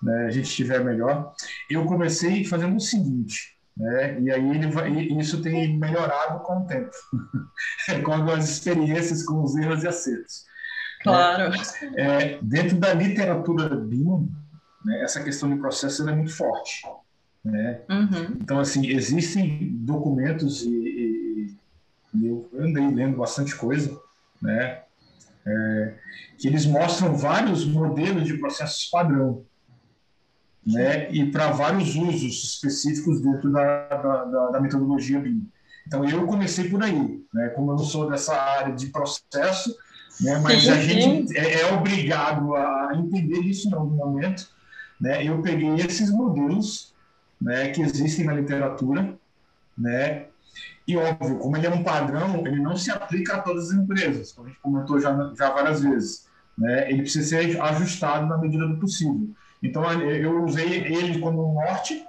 [0.00, 1.34] né, a gente tiver, melhor.
[1.68, 6.66] Eu comecei fazendo o seguinte, né, e aí ele vai, isso tem melhorado com o
[6.66, 6.92] tempo,
[8.05, 10.44] com as experiências, com os erros e acertos.
[11.05, 11.12] Né.
[11.12, 11.53] Claro.
[11.96, 14.30] É, dentro da literatura BIM,
[14.85, 16.83] né, essa questão de processo é muito forte.
[17.45, 17.80] Né?
[17.91, 18.37] Uhum.
[18.41, 21.57] Então, assim, existem documentos e, e,
[22.14, 23.99] e, eu andei lendo bastante coisa,
[24.41, 24.83] né?
[25.45, 25.95] É,
[26.39, 29.45] que eles mostram vários modelos de processos padrão,
[30.64, 31.11] né?
[31.12, 35.49] E para vários usos específicos dentro da, da, da, da metodologia BIM.
[35.85, 37.49] Então, eu comecei por aí, né?
[37.51, 39.76] Como eu não sou dessa área de processo,
[40.20, 40.39] né?
[40.39, 44.49] Mas a gente é, é, obrigado a entender isso em algum momento,
[45.03, 45.26] né?
[45.26, 46.94] Eu peguei esses modelos
[47.40, 49.12] né, que existem na literatura,
[49.76, 50.26] né?
[50.86, 54.32] E óbvio, como ele é um padrão, ele não se aplica a todas as empresas,
[54.32, 56.88] como a gente comentou já, já várias vezes, né?
[56.88, 59.28] Ele precisa ser ajustado na medida do possível.
[59.61, 62.05] Então eu usei ele como um norte,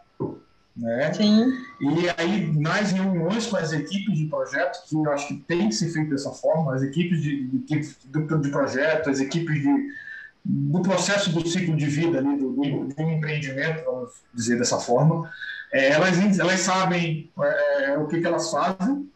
[0.78, 1.14] né?
[1.14, 1.52] Sim.
[1.82, 5.76] E aí nas reuniões com as equipes de projeto, que eu acho que tem que
[5.76, 9.88] ser feito dessa forma, as equipes de, de, de, de projeto, as equipes de
[10.46, 15.32] do processo do ciclo de vida ali, do, do, do empreendimento, vamos dizer dessa forma,
[15.72, 19.10] é, elas, elas sabem é, o que, que elas fazem,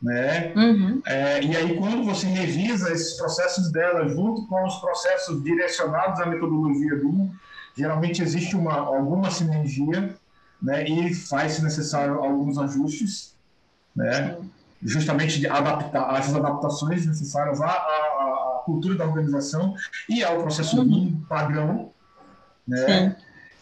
[0.00, 0.52] né?
[0.54, 1.02] Uhum.
[1.06, 6.26] É, e aí quando você revisa esses processos delas junto com os processos direcionados à
[6.26, 7.30] metodologia do
[7.76, 10.14] geralmente existe uma alguma sinergia,
[10.60, 10.84] né?
[10.84, 13.34] E faz-se necessário alguns ajustes,
[13.94, 14.36] né?
[14.82, 18.17] Justamente de adaptar essas adaptações necessárias à, à
[18.68, 19.74] cultura da organização
[20.08, 21.20] e ao processo uhum.
[21.28, 21.90] padrão,
[22.66, 23.16] né?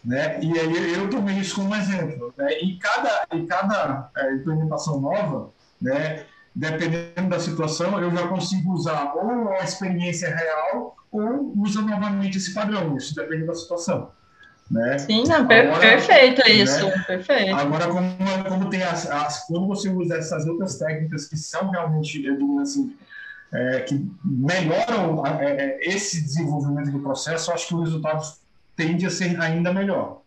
[0.07, 0.39] Né?
[0.41, 2.33] E aí eu tomei isso como exemplo.
[2.37, 2.61] Né?
[2.63, 5.51] E cada, em cada é, implementação nova,
[5.83, 12.39] né, dependendo da situação, eu já consigo usar ou a experiência real ou usa novamente
[12.39, 12.97] esse padrão.
[12.97, 14.13] Isso depende da situação.
[14.71, 14.99] Né?
[14.99, 16.51] Sim, não, per Agora, perfeito né?
[16.55, 17.55] isso, perfeito.
[17.55, 18.17] Agora, como,
[18.49, 22.61] como tem as, as, quando você usa essas outras técnicas que são realmente, eu digo
[22.61, 22.97] assim,
[23.53, 28.23] é, que melhoram é, é, esse desenvolvimento do processo, acho que o resultado
[28.75, 30.21] tende a ser ainda melhor.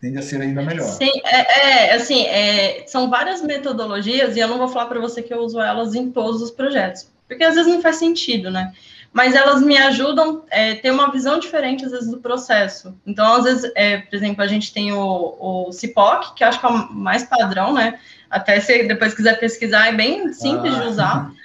[0.00, 0.88] Tende a ser ainda melhor.
[0.88, 5.22] Sim, é, é assim, é, são várias metodologias e eu não vou falar para você
[5.22, 8.72] que eu uso elas em todos os projetos, porque às vezes não faz sentido, né?
[9.12, 12.94] Mas elas me ajudam a é, ter uma visão diferente, às vezes, do processo.
[13.04, 13.72] Então, às vezes,
[14.08, 17.74] por exemplo, a gente tem o, o CIPOC, que acho que é o mais padrão,
[17.74, 17.98] né?
[18.30, 20.78] Até se depois quiser pesquisar, é bem simples ah.
[20.78, 21.32] de usar.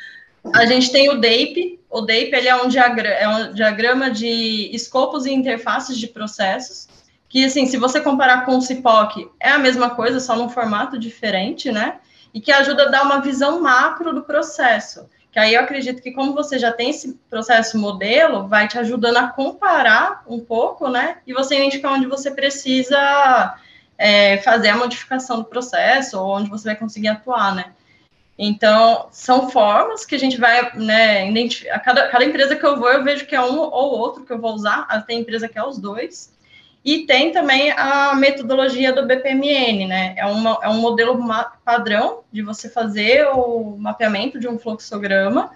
[0.54, 1.80] A gente tem o DAPE.
[1.90, 6.88] O DAPE ele é, um diagrama, é um diagrama de escopos e interfaces de processos,
[7.30, 10.98] que, assim, se você comparar com o CIPOC, é a mesma coisa, só num formato
[10.98, 12.00] diferente, né?
[12.34, 16.12] E que ajuda a dar uma visão macro do processo, Que aí eu acredito que
[16.12, 21.18] como você já tem esse processo modelo, vai te ajudando a comparar um pouco, né?
[21.26, 23.58] E você identificar onde você precisa
[23.98, 27.74] é, fazer a modificação do processo ou onde você vai conseguir atuar, né?
[28.38, 31.80] Então, são formas que a gente vai, né, identificar.
[31.80, 34.40] Cada, cada empresa que eu vou, eu vejo que é um ou outro que eu
[34.40, 34.86] vou usar.
[34.90, 36.34] Ah, tem empresa que é os dois.
[36.84, 40.14] E tem também a metodologia do BPMN, né?
[40.18, 41.18] É, uma, é um modelo
[41.64, 45.52] padrão de você fazer o mapeamento de um fluxograma.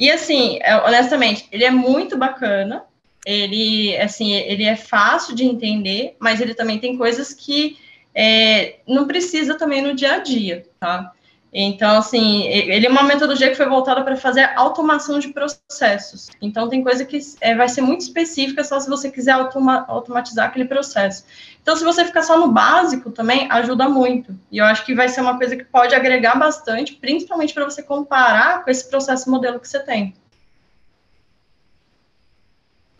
[0.00, 2.84] E, assim, é, honestamente, ele é muito bacana.
[3.24, 7.78] Ele, assim, ele é fácil de entender, mas ele também tem coisas que
[8.14, 11.12] é, não precisa também no dia a dia, tá?
[11.56, 16.28] Então, assim, ele é uma metodologia que foi voltada para fazer automação de processos.
[16.42, 20.48] Então, tem coisa que é, vai ser muito específica só se você quiser automa automatizar
[20.48, 21.24] aquele processo.
[21.62, 24.36] Então, se você ficar só no básico também, ajuda muito.
[24.50, 27.84] E eu acho que vai ser uma coisa que pode agregar bastante, principalmente para você
[27.84, 30.12] comparar com esse processo modelo que você tem.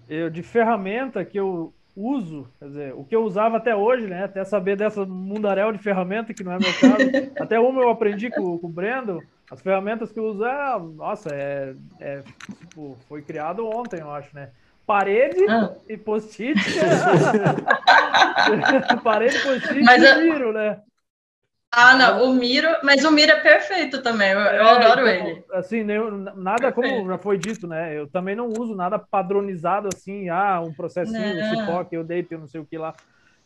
[0.09, 4.25] Eu, de ferramenta que eu uso, quer dizer, o que eu usava até hoje, né?
[4.25, 7.11] Até saber dessa mundaréu de ferramenta, que não é meu caso.
[7.41, 9.23] até uma eu aprendi com, com o Brendo.
[9.51, 12.23] As ferramentas que eu uso, é, nossa, é, é
[12.61, 14.51] tipo, foi criado ontem, eu acho, né?
[14.87, 15.73] Parede ah.
[15.89, 16.61] e post-it.
[19.03, 20.81] Parede, post-it e Miro, né?
[21.77, 25.45] Ah, não, o Miro, mas o Miro é perfeito também, eu, é, adoro então, ele.
[25.53, 25.83] Assim,
[26.37, 26.97] nada perfeito.
[26.97, 27.99] como já foi dito, né?
[27.99, 32.39] Eu também não uso nada padronizado assim, ah, um processinho, um CIPOC, eu deito, eu
[32.39, 32.95] não sei o que lá.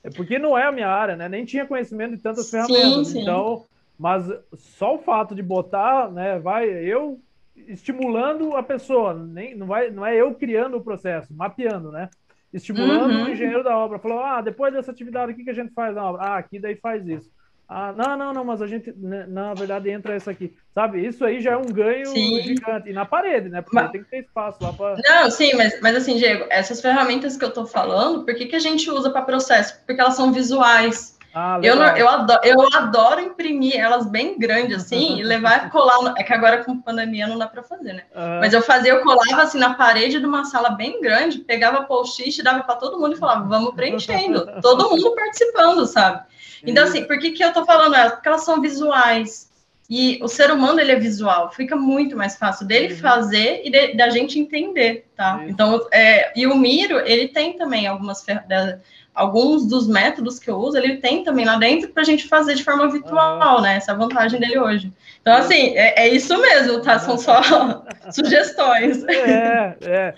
[0.05, 1.27] É porque não é a minha área, né?
[1.29, 3.09] Nem tinha conhecimento de tantas ferramentas.
[3.09, 3.23] Sim.
[3.23, 3.65] Então,
[3.99, 4.25] mas
[4.55, 7.19] só o fato de botar, né, vai eu
[7.67, 12.09] estimulando a pessoa, nem não vai, não é eu criando o processo, mapeando, né?
[12.53, 13.25] Estimulando uhum.
[13.25, 15.95] o engenheiro da obra, falou: "Ah, depois dessa atividade, o que que a gente faz
[15.95, 16.23] na obra?
[16.23, 17.31] Ah, aqui daí faz isso.
[17.69, 20.55] Ah, não, não, não, mas a gente, né, na verdade, entra essa aqui.
[20.75, 22.41] Sabe, isso aí já é um ganho sim.
[22.41, 22.89] gigante.
[22.89, 23.61] E na parede, né?
[23.61, 23.91] Porque mas...
[23.91, 24.97] tem que ter espaço lá para.
[25.07, 28.57] Não, sim, mas, mas assim, Diego, essas ferramentas que eu tô falando, por que, que
[28.57, 29.79] a gente usa para processo?
[29.85, 31.19] Porque elas são visuais.
[31.35, 36.15] Ah, eu, eu, adoro, eu adoro imprimir elas bem grandes assim e levar e colar.
[36.17, 38.05] É que agora com pandemia não dá para fazer, né?
[38.17, 38.41] Uhum.
[38.41, 42.43] Mas eu fazia, eu colava assim na parede de uma sala bem grande, pegava post-it,
[42.43, 44.49] dava para todo mundo e falava, vamos preenchendo.
[44.63, 46.23] todo mundo participando, sabe?
[46.65, 48.13] Então, assim, por que, que eu tô falando elas?
[48.13, 49.49] Porque elas são visuais.
[49.91, 51.51] E o ser humano, ele é visual.
[51.51, 53.01] Fica muito mais fácil dele uhum.
[53.01, 55.39] fazer e de, da gente entender, tá?
[55.41, 55.51] Isso.
[55.51, 58.23] Então, é, e o Miro, ele tem também algumas
[59.19, 62.55] alguns dos métodos que eu uso, ele tem também lá dentro para a gente fazer
[62.55, 63.77] de forma virtual, né?
[63.77, 64.93] Essa é a vantagem dele hoje.
[65.21, 67.01] Então, assim, é, é isso mesmo, tá?
[67.01, 67.41] São só
[68.15, 69.05] sugestões.
[69.05, 70.15] É, é,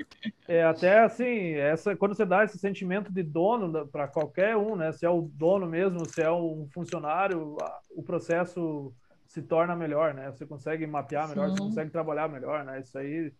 [0.46, 0.64] é.
[0.64, 4.92] Até assim, essa, quando você dá esse sentimento de dono para qualquer um, né?
[4.92, 7.57] Se é o dono mesmo, se é um funcionário,
[7.96, 8.92] o processo
[9.26, 10.30] se torna melhor, né?
[10.30, 11.57] Você consegue mapear melhor, Sim.
[11.57, 12.80] você consegue trabalhar melhor, né?
[12.80, 13.32] Isso aí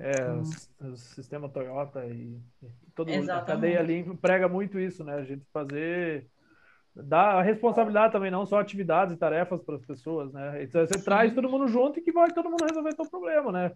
[0.00, 2.38] é, o sistema Toyota e,
[2.94, 5.14] toda a cadeia ali prega muito isso, né?
[5.14, 6.26] A gente fazer
[6.94, 10.62] dar a responsabilidade também, não só atividades e tarefas para as pessoas, né?
[10.62, 11.04] Então, você Sim.
[11.04, 13.72] traz todo mundo junto e que vai todo mundo resolver o problema, né?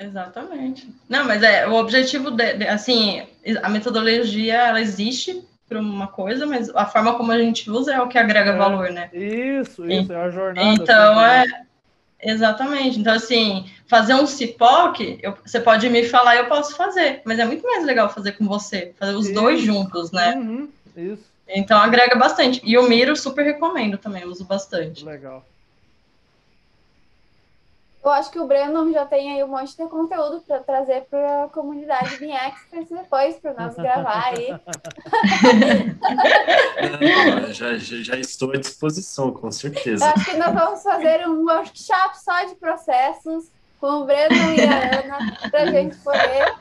[0.00, 0.88] Exatamente.
[1.08, 3.26] Não, mas é o objetivo de, de, assim,
[3.62, 8.00] a metodologia ela existe para uma coisa, mas a forma como a gente usa é
[8.00, 9.10] o que agrega é, valor, né?
[9.12, 10.68] Isso, isso, e, é a jornada.
[10.68, 11.73] Então, assim, é
[12.24, 12.98] Exatamente.
[12.98, 17.44] Então, assim, fazer um CIPOC, eu, você pode me falar, eu posso fazer, mas é
[17.44, 19.34] muito mais legal fazer com você, fazer os isso.
[19.34, 20.34] dois juntos, né?
[20.34, 21.22] Uhum, isso.
[21.46, 22.60] Então agrega bastante.
[22.64, 25.04] E o Miro super recomendo também, uso bastante.
[25.04, 25.44] Legal.
[28.04, 31.44] Eu acho que o Brandon já tem aí um monte de conteúdo para trazer para
[31.44, 34.50] a comunidade de Experts depois para nós gravar aí.
[37.40, 40.04] Não, já, já estou à disposição, com certeza.
[40.04, 43.50] Eu acho que nós vamos fazer um workshop só de processos
[43.80, 46.54] com o Brandon e a Ana para a gente poder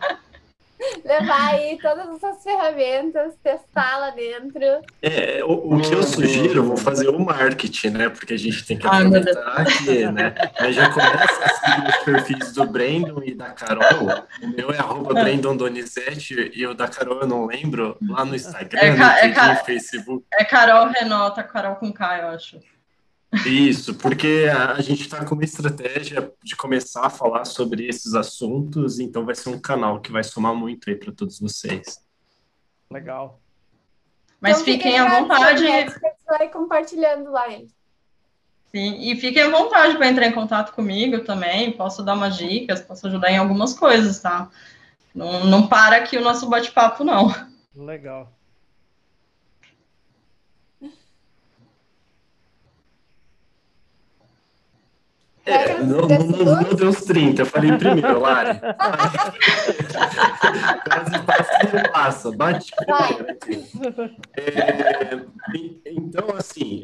[1.03, 4.63] levar aí todas essas ferramentas, testar lá dentro.
[5.01, 8.09] É, o, o que eu sugiro, eu vou fazer o marketing, né?
[8.09, 10.33] Porque a gente tem que aproveitar aqui, né?
[10.59, 14.25] Aí já começa a seguir os perfis do Brandon e da Carol.
[14.41, 18.35] O meu é arroba Brandon Donizete e o da Carol eu não lembro, lá no
[18.35, 20.25] Instagram, é, no, é, Facebook.
[20.33, 22.72] É Carol Renota, Carol com K, eu acho.
[23.45, 28.13] Isso, porque a, a gente está com uma estratégia de começar a falar sobre esses
[28.13, 31.99] assuntos, então vai ser um canal que vai somar muito aí para todos vocês.
[32.91, 33.39] Legal.
[34.39, 35.63] Mas então, fiquem à vontade.
[36.27, 37.47] Vai compartilhando lá.
[38.75, 41.71] Sim, e fiquem à vontade para entrar em contato comigo também.
[41.71, 44.49] Posso dar umas dicas, posso ajudar em algumas coisas, tá?
[45.13, 47.33] Não, não para aqui o nosso bate-papo, não.
[47.75, 48.31] Legal.
[55.45, 58.59] É, não, não, não, deu os 30, eu falei primeiro, Lari.
[60.87, 64.15] Quase passa, passa, bate primeiro.
[64.37, 65.25] É,
[65.85, 66.83] então, assim,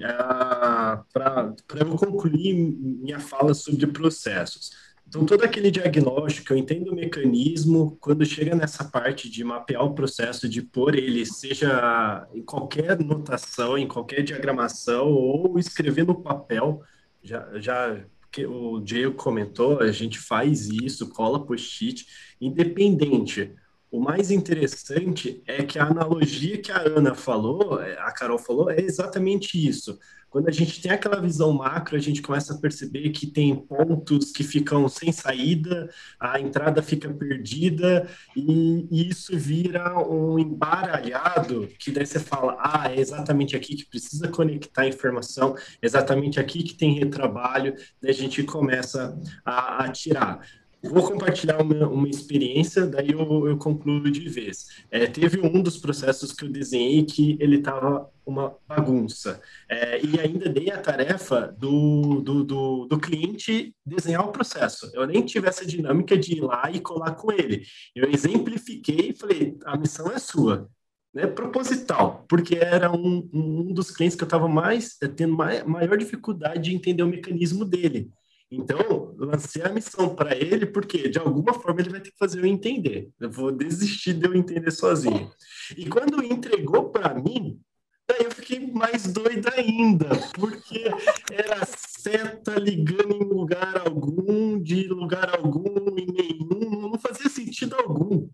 [1.13, 4.71] para eu concluir minha fala sobre processos.
[5.07, 9.95] Então, todo aquele diagnóstico, eu entendo o mecanismo, quando chega nessa parte de mapear o
[9.95, 16.83] processo, de pôr ele, seja em qualquer notação, em qualquer diagramação, ou escrever no papel,
[17.23, 17.97] já, já
[18.31, 22.05] que o Diego comentou, a gente faz isso, cola post-it,
[22.39, 23.55] independente.
[23.91, 28.79] O mais interessante é que a analogia que a Ana falou, a Carol falou, é
[28.79, 29.97] exatamente isso.
[30.29, 34.31] Quando a gente tem aquela visão macro, a gente começa a perceber que tem pontos
[34.31, 41.91] que ficam sem saída, a entrada fica perdida, e, e isso vira um embaralhado, que
[41.91, 46.75] daí você fala, ah, é exatamente aqui que precisa conectar a informação, exatamente aqui que
[46.75, 50.41] tem retrabalho, daí a gente começa a, a tirar.
[50.81, 54.83] Vou compartilhar uma, uma experiência, daí eu, eu concluo de vez.
[54.89, 59.41] É, teve um dos processos que eu desenhei que ele estava uma bagunça.
[59.67, 64.89] É, e ainda dei a tarefa do, do, do, do, cliente desenhar o processo.
[64.93, 67.63] Eu nem tive essa dinâmica de ir lá e colar com ele.
[67.93, 70.69] Eu exemplifiquei e falei, a missão é sua.
[71.11, 76.69] Né, proposital, porque era um, um dos clientes que eu estava mais tendo maior dificuldade
[76.69, 78.11] de entender o mecanismo dele.
[78.51, 82.39] Então, lancei a missão para ele, porque de alguma forma ele vai ter que fazer
[82.39, 83.11] eu entender.
[83.19, 85.31] Eu vou desistir de eu entender sozinho.
[85.77, 87.61] E quando entregou para mim,
[88.07, 90.85] daí eu fiquei mais doida ainda, porque
[91.31, 98.27] era seta ligando em lugar algum, de lugar algum em nenhum, não fazia sentido algum.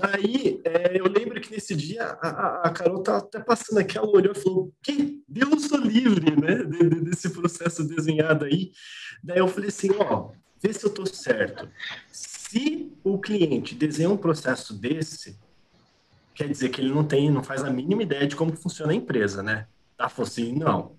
[0.00, 4.08] Aí é, eu lembro que nesse dia a, a Carol tá até passando aqui, ela
[4.08, 6.64] olhou e falou: que Deus o livre, né?
[6.64, 8.72] De, de, desse processo desenhado aí.
[9.22, 11.68] Daí eu falei assim: ó, vê se eu tô certo.
[12.10, 15.38] Se o cliente desenha um processo desse,
[16.34, 18.96] quer dizer que ele não tem, não faz a mínima ideia de como funciona a
[18.96, 19.68] empresa, né?
[19.96, 20.96] Ela falou assim: não.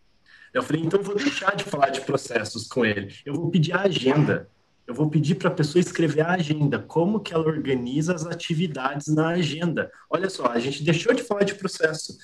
[0.54, 3.82] Eu falei: então vou deixar de falar de processos com ele, eu vou pedir a
[3.82, 4.50] agenda
[4.88, 9.08] eu vou pedir para a pessoa escrever a agenda, como que ela organiza as atividades
[9.08, 9.92] na agenda.
[10.10, 12.18] Olha só, a gente deixou de falar de processo.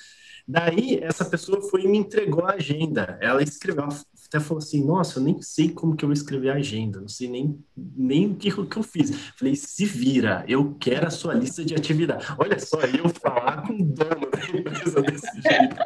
[0.46, 3.18] Daí, essa pessoa foi e me entregou a agenda.
[3.20, 3.88] Ela escreveu,
[4.26, 7.08] até falou assim, nossa, eu nem sei como que eu vou escrever a agenda, não
[7.08, 9.10] sei nem, nem o que, o que eu fiz.
[9.38, 12.26] Falei, se vira, eu quero a sua lista de atividades.
[12.38, 15.76] Olha só, eu falar com o dono da empresa desse jeito.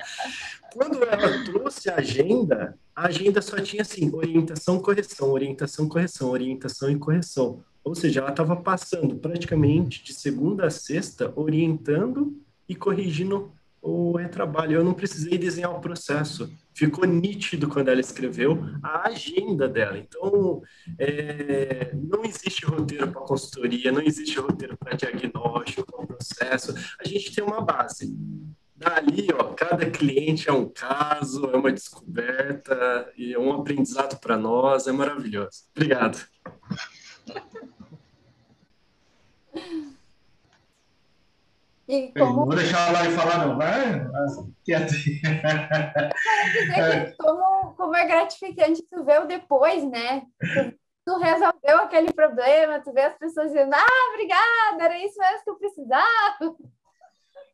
[0.78, 6.88] Quando ela trouxe a agenda, a agenda só tinha assim, orientação, correção, orientação, correção, orientação
[6.88, 7.64] e correção.
[7.82, 13.50] Ou seja, ela estava passando praticamente de segunda a sexta orientando e corrigindo
[13.82, 14.76] o retrabalho.
[14.76, 16.48] Eu não precisei desenhar o processo.
[16.72, 19.98] Ficou nítido quando ela escreveu a agenda dela.
[19.98, 20.62] Então,
[20.96, 26.72] é, não existe roteiro para consultoria, não existe roteiro para diagnóstico, para processo.
[27.00, 28.16] A gente tem uma base.
[28.78, 34.36] Dali, ó, cada cliente é um caso, é uma descoberta e é um aprendizado para
[34.36, 35.64] nós, é maravilhoso.
[35.74, 36.24] Obrigado.
[41.88, 42.24] E como...
[42.24, 44.06] Não vou deixar lá e falar, não, vai
[44.64, 44.94] quieto.
[47.18, 50.22] Como, como é gratificante tu ver o depois, né?
[50.38, 55.44] Tu, tu resolveu aquele problema, tu vê as pessoas dizendo, ah, obrigada, era isso mesmo
[55.44, 56.56] que eu precisava.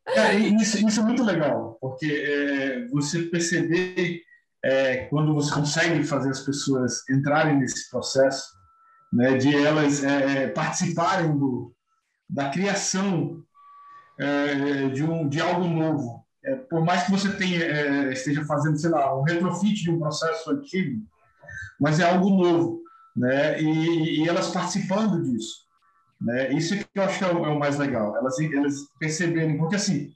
[0.07, 4.21] É, isso, isso, é muito legal, porque é, você perceber
[4.63, 8.53] é, quando você consegue fazer as pessoas entrarem nesse processo,
[9.13, 11.75] né, de elas é, participarem do,
[12.29, 13.43] da criação
[14.19, 16.25] é, de, um, de algo novo.
[16.45, 20.51] É, por mais que você tenha, esteja fazendo, sei lá, um retrofit de um processo
[20.51, 21.03] antigo,
[21.81, 22.83] mas é algo novo,
[23.17, 25.64] né, e, e elas participando disso.
[26.25, 26.53] Né?
[26.53, 29.77] Isso que eu acho que é o, é o mais legal, elas, elas perceberem, porque
[29.77, 30.11] assim,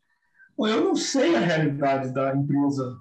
[0.59, 2.97] eu não sei a realidade da empresa,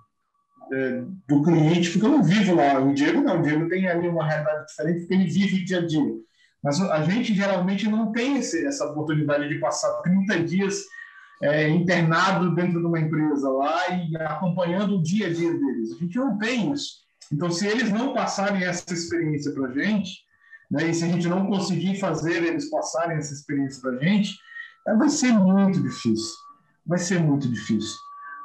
[0.72, 2.80] é, do cliente, porque eu não vivo lá.
[2.80, 5.86] O Diego não, o Diego tem ali uma realidade diferente, porque ele vive dia a
[5.86, 6.14] dia.
[6.64, 10.84] Mas a gente geralmente não tem esse, essa oportunidade de passar 30 dias
[11.42, 15.94] é, internado dentro de uma empresa lá e acompanhando o dia a dia deles.
[15.94, 17.08] A gente não tem isso.
[17.32, 20.27] Então, se eles não passarem essa experiência para a gente,
[20.70, 20.90] né?
[20.90, 24.38] E se a gente não conseguir fazer eles passarem essa experiência para a gente,
[24.88, 26.36] é, vai ser muito difícil.
[26.86, 27.98] Vai ser muito difícil.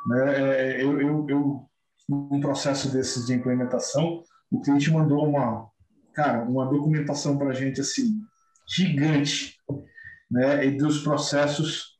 [0.06, 0.34] Né?
[0.34, 1.70] É, eu, eu, eu,
[2.08, 5.68] num processo desses de implementação, o cliente mandou uma,
[6.14, 8.20] cara, uma documentação para a gente assim
[8.68, 9.56] gigante,
[10.30, 10.66] né?
[10.66, 11.98] E dos processos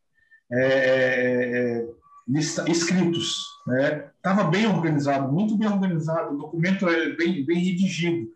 [0.51, 4.11] é, é, é escritos, né?
[4.23, 8.29] Tava bem organizado, muito bem organizado, o documento é bem bem redigido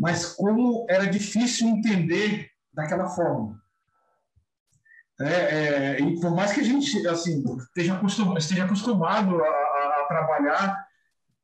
[0.00, 3.60] mas como era difícil entender daquela forma.
[5.20, 10.00] É, é, e por mais que a gente assim, esteja, acostumado, esteja acostumado a, a,
[10.00, 10.86] a trabalhar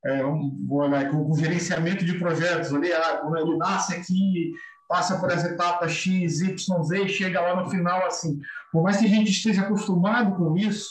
[0.07, 4.53] é, um, com, com gerenciamento de projetos, ali, ah, quando ele nasce aqui,
[4.89, 8.41] passa por as etapas X, Y, Z chega lá no final assim.
[8.73, 10.89] Por mais que a gente esteja acostumado com isso,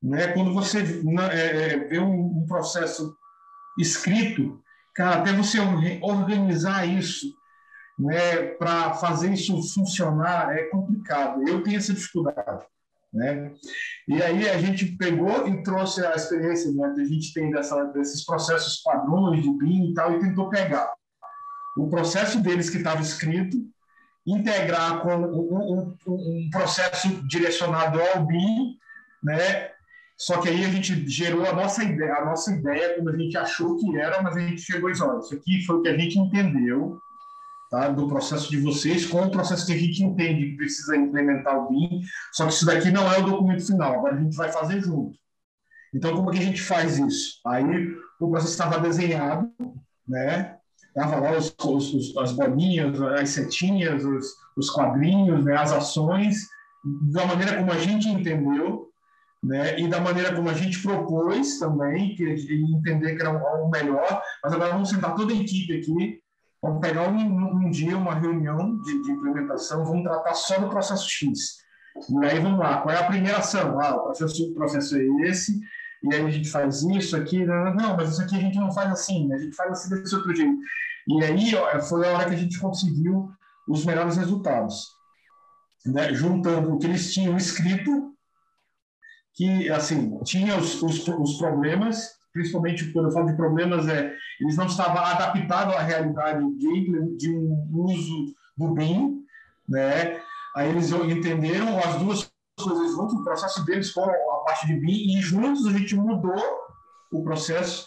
[0.00, 0.78] né, quando você
[1.32, 3.16] é, é, vê um, um processo
[3.76, 4.62] escrito,
[4.98, 5.58] cara, até você
[6.02, 7.32] organizar isso
[7.96, 11.48] né, para fazer isso funcionar é complicado.
[11.48, 12.66] Eu tenho essa dificuldade.
[13.14, 13.52] Né?
[14.08, 17.84] E aí a gente pegou e trouxe a experiência né, que a gente tem dessa,
[17.84, 20.92] desses processos padrões de BIM e tal, e tentou pegar
[21.76, 23.56] o processo deles que estava escrito,
[24.26, 28.76] integrar com um, um, um, processo direcionado ao BIM,
[29.22, 29.70] né?
[30.18, 33.38] Só que aí a gente gerou a nossa ideia, a nossa ideia como a gente
[33.38, 35.96] achou que era, mas a gente chegou e olha, isso aqui foi o que a
[35.96, 36.98] gente entendeu,
[37.70, 37.88] tá?
[37.88, 41.68] do processo de vocês com o processo que a gente entende que precisa implementar o
[41.68, 44.80] BIM, só que isso daqui não é o documento final, agora a gente vai fazer
[44.80, 45.16] junto.
[45.94, 47.40] Então, como que a gente faz isso?
[47.46, 49.48] Aí o processo estava desenhado,
[50.06, 50.56] né?
[50.88, 54.26] Estava lá os, os, as bolinhas, as setinhas, os,
[54.56, 55.56] os quadrinhos, né?
[55.56, 56.48] as ações,
[57.12, 58.87] da maneira como a gente entendeu,
[59.42, 59.78] né?
[59.78, 64.52] e da maneira como a gente propôs também, que entender que era o melhor, mas
[64.52, 66.20] agora vamos sentar toda a equipe aqui
[66.60, 71.08] Vamos pegar um, um dia, uma reunião de, de, implementação, vamos tratar só do processo
[71.08, 71.58] X.
[72.08, 73.80] E aí vamos lá, qual é a primeira ação?
[73.80, 75.60] Ah, o processo, o processo é esse,
[76.02, 78.72] e aí a gente faz isso aqui, não, não, mas isso aqui a gente não
[78.72, 80.58] faz assim, a gente faz assim desse outro jeito.
[81.08, 83.30] E aí ó, foi a hora que a gente conseguiu
[83.68, 84.88] os melhores resultados.
[85.86, 86.12] Né?
[86.12, 88.12] Juntando o que eles tinham escrito,
[89.38, 94.56] que assim, tinha os, os, os problemas, principalmente quando eu falo de problemas, é, eles
[94.56, 99.22] não estavam adaptados à realidade de, de um uso do BIM,
[99.68, 100.20] né?
[100.56, 105.16] Aí eles entenderam as duas coisas juntas, o processo deles com a parte de BIM,
[105.16, 106.42] e juntos a gente mudou
[107.12, 107.86] o processo,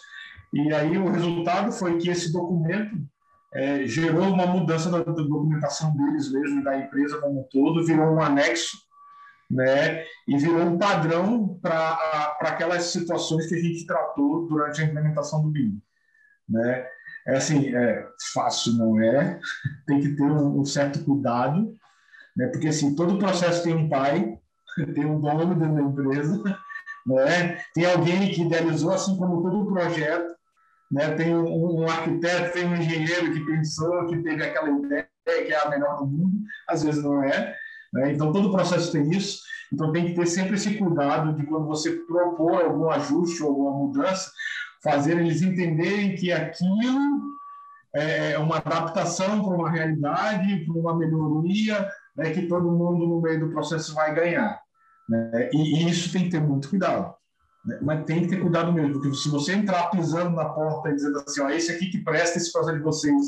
[0.54, 2.96] e aí o resultado foi que esse documento
[3.52, 8.14] é, gerou uma mudança da, da documentação deles mesmo, da empresa como um todo, virou
[8.14, 8.78] um anexo
[9.52, 10.04] né?
[10.26, 15.50] E virou um padrão para aquelas situações que a gente tratou durante a implementação do
[15.50, 15.78] BIM,
[16.48, 16.86] né?
[17.26, 19.38] É assim, é fácil não é,
[19.86, 21.76] tem que ter um, um certo cuidado,
[22.34, 22.46] né?
[22.46, 24.38] Porque assim, todo processo tem um pai,
[24.94, 26.42] tem um dono dentro da empresa,
[27.06, 27.62] né?
[27.74, 30.34] Tem alguém que idealizou, assim como todo projeto,
[30.90, 31.14] né?
[31.14, 35.62] Tem um, um arquiteto, tem um engenheiro que pensou, que teve aquela ideia que é
[35.62, 36.38] a melhor do mundo,
[36.68, 37.56] às vezes não é,
[37.92, 38.12] né?
[38.12, 39.42] Então, todo o processo tem isso.
[39.72, 43.70] Então, tem que ter sempre esse cuidado de quando você propor algum ajuste ou alguma
[43.72, 44.30] mudança,
[44.82, 47.32] fazer eles entenderem que aquilo
[47.94, 53.40] é uma adaptação para uma realidade, para uma melhoria, né, que todo mundo no meio
[53.40, 54.60] do processo vai ganhar.
[55.08, 55.50] Né?
[55.52, 57.14] E, e, isso tem que ter muito cuidado.
[57.64, 57.78] Né?
[57.82, 61.18] Mas tem que ter cuidado mesmo, porque se você entrar pisando na porta e dizendo
[61.18, 63.22] assim, ó, esse aqui que presta esse processo de vocês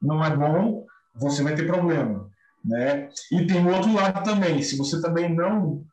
[0.00, 0.84] não é bom,
[1.16, 2.30] você vai ter problema.
[2.64, 3.10] Né?
[3.30, 5.84] E tem o outro lado também, se você também não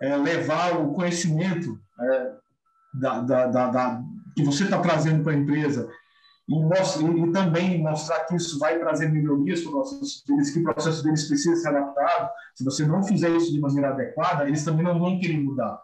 [0.00, 2.32] é, levar o conhecimento é,
[2.94, 4.02] da, da, da, da,
[4.36, 5.90] que você está trazendo para a empresa
[6.48, 10.64] e, e, também mostrar que isso vai trazer melhorias para o processo deles, que o
[10.64, 14.84] processo deles precisa ser adaptado, se você não fizer isso de maneira adequada, eles também
[14.84, 15.80] não vão querer mudar.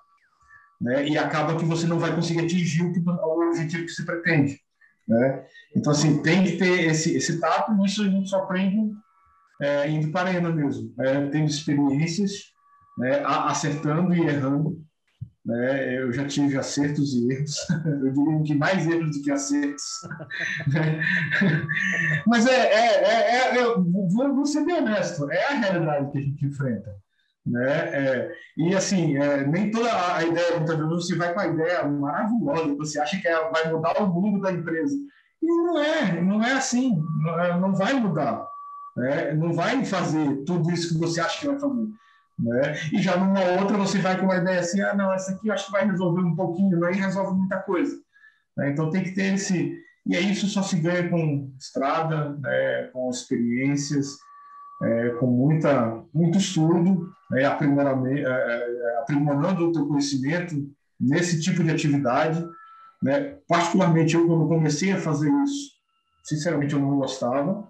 [0.81, 1.09] Né?
[1.09, 4.60] E acaba que você não vai conseguir atingir o, que, o objetivo que se pretende.
[5.06, 5.44] Né?
[5.74, 8.93] Então, assim, tem que ter esse, esse tato, e isso a gente só aprende
[9.61, 12.33] é, indo para a arena mesmo, é, tendo experiências,
[12.99, 14.85] né, acertando e errando.
[15.45, 17.55] Né, eu já tive acertos e erros,
[17.87, 19.85] eu diria que mais erros do que acertos.
[20.73, 21.01] Né.
[22.27, 26.19] Mas é, é, é, é eu vou, vou ser bem honesto, é a realidade que
[26.19, 26.91] a gente enfrenta.
[27.47, 27.69] Né?
[27.69, 31.87] É, e assim, é, nem toda a ideia, muitas vezes você vai com a ideia
[31.87, 34.97] maravilhosa, você acha que é, vai mudar o mundo da empresa.
[35.41, 37.01] E não é, não é assim,
[37.39, 38.45] é, não vai mudar
[38.97, 39.35] né?
[39.35, 41.89] não vai fazer tudo isso que você acha que vai fazer.
[42.39, 42.74] Né?
[42.93, 45.55] E já numa outra você vai com uma ideia assim, ah, não, essa aqui eu
[45.55, 47.97] acho que vai resolver um pouquinho, aí resolve muita coisa.
[48.56, 48.70] Né?
[48.70, 49.77] Então tem que ter esse...
[50.06, 52.90] E aí isso só se ganha com estrada, né?
[52.93, 54.16] com experiências,
[54.82, 57.43] é, com muita, muito estudo, né?
[57.43, 60.55] é, é, aprimorando o teu conhecimento
[61.01, 62.47] nesse tipo de atividade.
[63.02, 63.36] Né?
[63.48, 65.73] Particularmente eu, quando comecei a fazer isso,
[66.24, 67.66] sinceramente eu não gostava,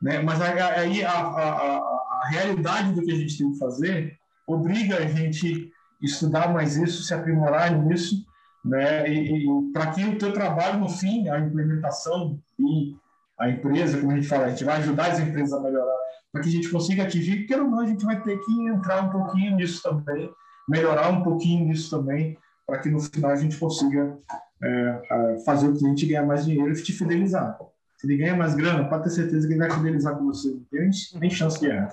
[0.00, 0.20] né?
[0.22, 4.16] Mas aí a, a, a, realidade do que a gente tem que fazer
[4.46, 5.70] obriga a gente
[6.02, 8.24] estudar mais isso, se aprimorar nisso,
[8.64, 9.08] né?
[9.08, 12.94] E, e para que o teu trabalho no fim, a implementação e
[13.38, 15.96] a empresa, como a gente fala, a gente vai ajudar as empresas a melhorar,
[16.32, 19.10] para que a gente consiga atingir, porque não, a gente vai ter que entrar um
[19.10, 20.30] pouquinho nisso também,
[20.68, 22.36] melhorar um pouquinho nisso também,
[22.66, 24.18] para que no final a gente consiga
[24.62, 27.58] é, fazer o cliente ganhar mais dinheiro e te fidelizar.
[28.06, 30.48] Se ele ganha mais grana, pode ter certeza que ele vai fidelizar com você.
[30.48, 31.92] Não tem nem chance de errar.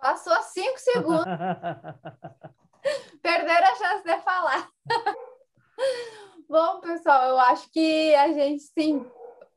[0.00, 1.24] Passou cinco segundos.
[3.22, 4.68] Perderam a chance de falar.
[6.48, 9.08] Bom, pessoal, eu acho que a gente, sim,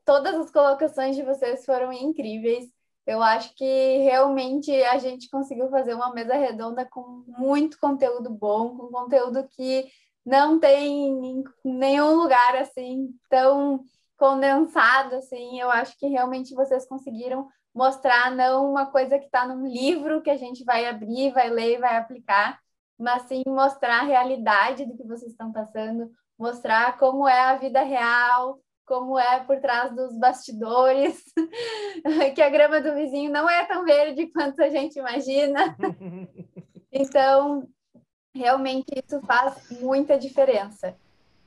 [0.04, 2.72] todas as colocações de vocês foram incríveis.
[3.06, 8.76] Eu acho que realmente a gente conseguiu fazer uma mesa redonda com muito conteúdo bom,
[8.76, 9.86] com conteúdo que
[10.24, 13.84] não tem em nenhum lugar assim tão
[14.16, 15.60] condensado assim.
[15.60, 20.30] Eu acho que realmente vocês conseguiram mostrar não uma coisa que está num livro que
[20.30, 22.58] a gente vai abrir, vai ler e vai aplicar,
[22.98, 27.82] mas sim mostrar a realidade do que vocês estão passando, mostrar como é a vida
[27.82, 31.24] real, como é por trás dos bastidores,
[32.34, 35.76] que a grama do vizinho não é tão verde quanto a gente imagina.
[36.96, 37.68] Então,
[38.32, 40.96] realmente isso faz muita diferença.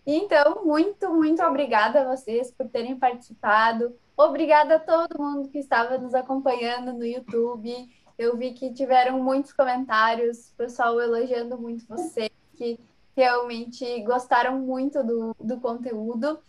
[0.06, 3.96] Então, muito, muito obrigada a vocês por terem participado.
[4.16, 7.74] Obrigada a todo mundo que estava nos acompanhando no YouTube.
[8.18, 12.80] Eu vi que tiveram muitos comentários, pessoal elogiando muito vocês, que
[13.16, 16.40] realmente gostaram muito do, do conteúdo.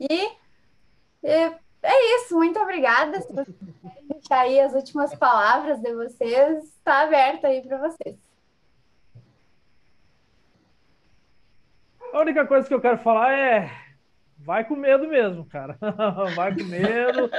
[0.00, 0.30] E,
[1.22, 1.52] e
[1.82, 3.20] é isso, muito obrigada.
[3.20, 3.56] Se vocês
[4.08, 8.16] deixar aí as últimas palavras de vocês, está aberto aí para vocês.
[12.12, 13.70] A única coisa que eu quero falar é
[14.38, 15.76] vai com medo mesmo, cara.
[16.34, 17.30] vai com medo,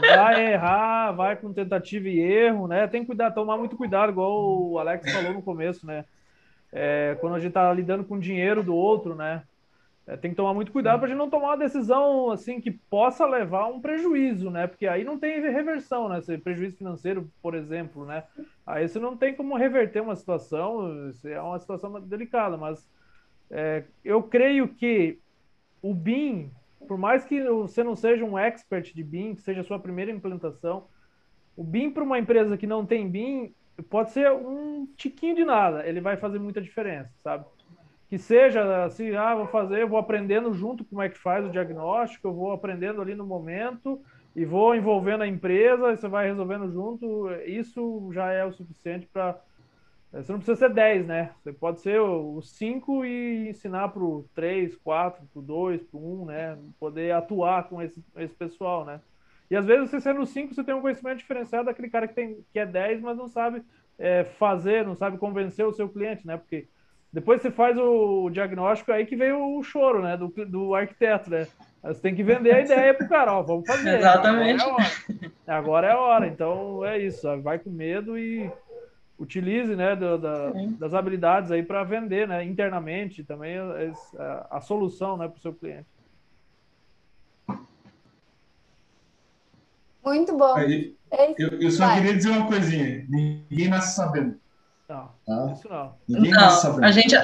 [0.00, 2.86] vai errar, vai com tentativa e erro, né?
[2.86, 6.04] Tem que cuidar, tomar muito cuidado, igual o Alex falou no começo, né?
[6.70, 9.42] É, quando a gente tá lidando com o dinheiro do outro, né?
[10.08, 12.70] É, tem que tomar muito cuidado para a gente não tomar uma decisão assim que
[12.70, 14.66] possa levar a um prejuízo, né?
[14.66, 16.22] Porque aí não tem reversão, né?
[16.22, 18.24] Se prejuízo financeiro, por exemplo, né?
[18.66, 22.88] Aí você não tem como reverter uma situação, é uma situação delicada, mas
[23.50, 25.18] é, eu creio que
[25.82, 26.50] o BIM,
[26.86, 30.10] por mais que você não seja um expert de BIM, que seja a sua primeira
[30.10, 30.86] implantação,
[31.54, 33.52] o BIM para uma empresa que não tem BIM
[33.90, 37.44] pode ser um tiquinho de nada, ele vai fazer muita diferença, sabe?
[38.08, 42.28] Que seja assim, ah, vou fazer, vou aprendendo junto como é que faz o diagnóstico,
[42.28, 44.00] eu vou aprendendo ali no momento
[44.34, 49.38] e vou envolvendo a empresa, você vai resolvendo junto, isso já é o suficiente para
[50.12, 51.32] eh, você não precisa ser 10, né?
[51.42, 55.98] Você pode ser os 5 e ensinar para o 3, 4, para o 2, para
[55.98, 56.58] o 1, né?
[56.80, 59.00] Poder atuar com esse, esse pessoal, né?
[59.50, 62.44] E às vezes você sendo 5, você tem um conhecimento diferenciado daquele cara que, tem,
[62.52, 63.62] que é 10, mas não sabe
[63.98, 66.36] é, fazer, não sabe convencer o seu cliente, né?
[66.36, 66.68] Porque
[67.12, 70.16] depois você faz o diagnóstico, aí que veio o choro, né?
[70.16, 71.46] Do, do arquiteto, né?
[71.82, 73.98] Você tem que vender a ideia pro cara, ó, vamos fazer.
[73.98, 74.62] Exatamente.
[74.62, 75.28] Agora é a hora.
[75.46, 76.26] Agora é a hora.
[76.26, 78.50] Então é isso, ó, vai com medo e
[79.18, 85.16] utilize, né, do, da, das habilidades aí para vender, né, internamente também a, a solução,
[85.16, 85.88] né, para o seu cliente.
[90.04, 90.54] Muito bom.
[90.54, 90.96] Aí,
[91.36, 91.96] eu, eu, só vai.
[91.96, 93.04] queria dizer uma coisinha.
[93.08, 94.38] Ninguém nasce sabendo.
[94.88, 95.52] Não, tá?
[95.52, 95.94] isso não.
[96.08, 97.14] Ninguém não, a gente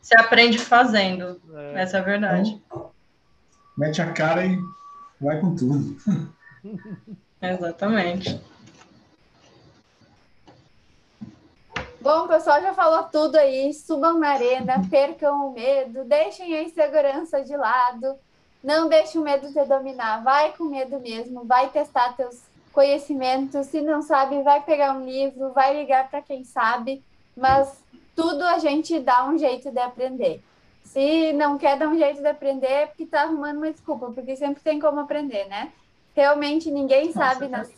[0.00, 1.40] se aprende fazendo.
[1.52, 1.82] É.
[1.82, 2.62] Essa é a verdade.
[2.64, 2.90] Então,
[3.76, 4.56] mete a cara e
[5.20, 5.96] vai com tudo.
[7.42, 8.40] Exatamente.
[12.00, 13.74] Bom, o pessoal já falou tudo aí.
[13.74, 18.16] Subam na arena, percam o medo, deixem a insegurança de lado.
[18.62, 20.22] Não deixe o medo te dominar.
[20.22, 22.42] Vai com medo mesmo, vai testar teus
[22.72, 23.66] conhecimentos.
[23.66, 27.02] Se não sabe, vai pegar um livro, vai ligar para quem sabe
[27.38, 27.82] mas
[28.14, 30.42] tudo a gente dá um jeito de aprender.
[30.82, 34.34] Se não quer dar um jeito de aprender, é porque está arrumando uma desculpa, porque
[34.36, 35.72] sempre tem como aprender, né?
[36.14, 37.74] Realmente ninguém sabe, nasce,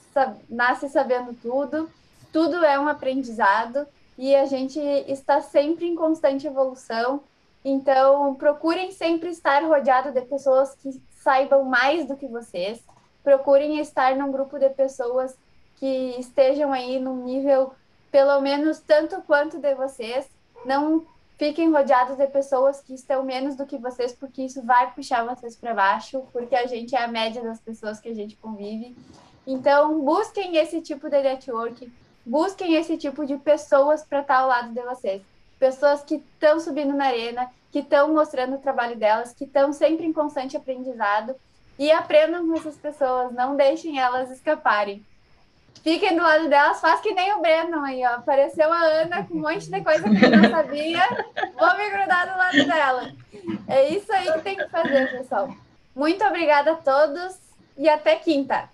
[0.48, 1.90] nasce sabendo tudo,
[2.32, 7.20] tudo é um aprendizado e a gente está sempre em constante evolução.
[7.62, 12.82] Então, procurem sempre estar rodeado de pessoas que saibam mais do que vocês.
[13.22, 15.36] Procurem estar num grupo de pessoas
[15.76, 17.72] que estejam aí num nível
[18.10, 20.28] pelo menos tanto quanto de vocês.
[20.64, 21.06] Não
[21.38, 25.56] fiquem rodeados de pessoas que estão menos do que vocês, porque isso vai puxar vocês
[25.56, 28.94] para baixo, porque a gente é a média das pessoas que a gente convive.
[29.46, 31.90] Então, busquem esse tipo de network,
[32.26, 35.22] busquem esse tipo de pessoas para estar ao lado de vocês.
[35.58, 40.04] Pessoas que estão subindo na arena, que estão mostrando o trabalho delas, que estão sempre
[40.06, 41.34] em constante aprendizado.
[41.78, 45.02] E aprendam com essas pessoas, não deixem elas escaparem.
[45.82, 48.16] Fiquem do lado delas, faz que nem o Breno aí, ó.
[48.16, 51.08] Apareceu a Ana com um monte de coisa que eu não sabia.
[51.58, 53.12] Vou me grudar do lado dela.
[53.66, 55.48] É isso aí que tem que fazer, pessoal.
[55.94, 57.38] Muito obrigada a todos
[57.78, 58.68] e até quinta.